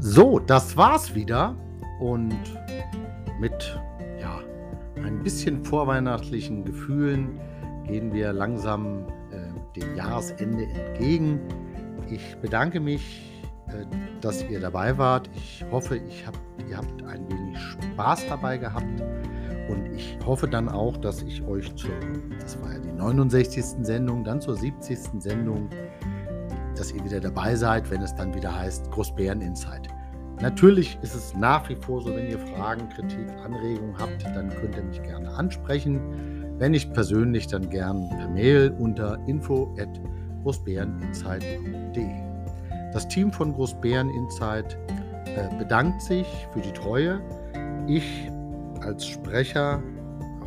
So, 0.00 0.38
das 0.38 0.76
war's 0.76 1.14
wieder. 1.14 1.56
Und 2.00 2.38
mit 3.40 3.80
ja, 4.20 4.40
ein 4.96 5.22
bisschen 5.22 5.64
vorweihnachtlichen 5.64 6.64
Gefühlen 6.64 7.40
gehen 7.86 8.12
wir 8.12 8.32
langsam 8.32 9.06
äh, 9.30 9.78
dem 9.78 9.94
Jahresende 9.96 10.64
entgegen. 10.64 11.40
Ich 12.10 12.36
bedanke 12.38 12.80
mich, 12.80 13.42
äh, 13.68 13.84
dass 14.20 14.42
ihr 14.44 14.60
dabei 14.60 14.96
wart. 14.98 15.30
Ich 15.34 15.64
hoffe, 15.70 15.96
ich 15.96 16.26
hab, 16.26 16.34
ihr 16.68 16.76
habt 16.76 17.02
ein 17.04 17.28
wenig 17.30 17.58
Spaß 17.58 18.26
dabei 18.28 18.58
gehabt. 18.58 19.02
Und 19.68 19.86
ich 19.94 20.18
hoffe 20.24 20.46
dann 20.46 20.68
auch, 20.68 20.96
dass 20.98 21.22
ich 21.22 21.42
euch 21.44 21.74
zur, 21.74 21.90
das 22.38 22.60
war 22.60 22.72
ja 22.72 22.78
die 22.78 22.92
69. 22.92 23.64
Sendung, 23.82 24.24
dann 24.24 24.40
zur 24.40 24.56
70. 24.56 25.22
Sendung, 25.22 25.70
dass 26.76 26.92
ihr 26.92 27.02
wieder 27.04 27.20
dabei 27.20 27.54
seid, 27.54 27.90
wenn 27.90 28.02
es 28.02 28.14
dann 28.14 28.34
wieder 28.34 28.54
heißt 28.54 28.90
Großbären 28.90 29.40
Insight. 29.40 29.88
Natürlich 30.40 30.98
ist 31.00 31.14
es 31.14 31.34
nach 31.34 31.68
wie 31.68 31.76
vor 31.76 32.02
so, 32.02 32.14
wenn 32.14 32.28
ihr 32.28 32.38
Fragen, 32.38 32.88
Kritik, 32.90 33.28
Anregungen 33.42 33.96
habt, 33.98 34.24
dann 34.24 34.50
könnt 34.50 34.76
ihr 34.76 34.82
mich 34.82 35.02
gerne 35.02 35.30
ansprechen. 35.30 36.33
Wenn 36.58 36.72
nicht 36.72 36.92
persönlich, 36.92 37.46
dann 37.46 37.68
gern 37.68 38.08
per 38.10 38.28
Mail 38.28 38.74
unter 38.78 39.18
info@ 39.26 39.74
großbäreninsight.de. 40.44 42.06
Das 42.92 43.08
Team 43.08 43.32
von 43.32 43.52
Großbären 43.52 44.08
Insight 44.10 44.78
äh, 45.26 45.48
bedankt 45.58 46.00
sich 46.00 46.26
für 46.52 46.60
die 46.60 46.72
Treue. 46.72 47.20
Ich 47.88 48.30
als 48.82 49.06
Sprecher 49.06 49.82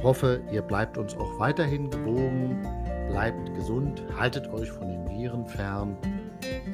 hoffe, 0.01 0.41
ihr 0.51 0.61
bleibt 0.61 0.97
uns 0.97 1.15
auch 1.17 1.39
weiterhin 1.39 1.89
gewogen, 1.89 2.61
bleibt 3.09 3.53
gesund, 3.55 4.03
haltet 4.17 4.47
euch 4.53 4.71
von 4.71 4.87
den 4.87 5.09
Viren 5.09 5.45
fern. 5.45 5.97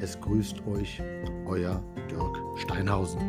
Es 0.00 0.20
grüßt 0.20 0.64
euch 0.66 1.02
euer 1.46 1.82
Dirk 2.10 2.38
Steinhausen. 2.58 3.20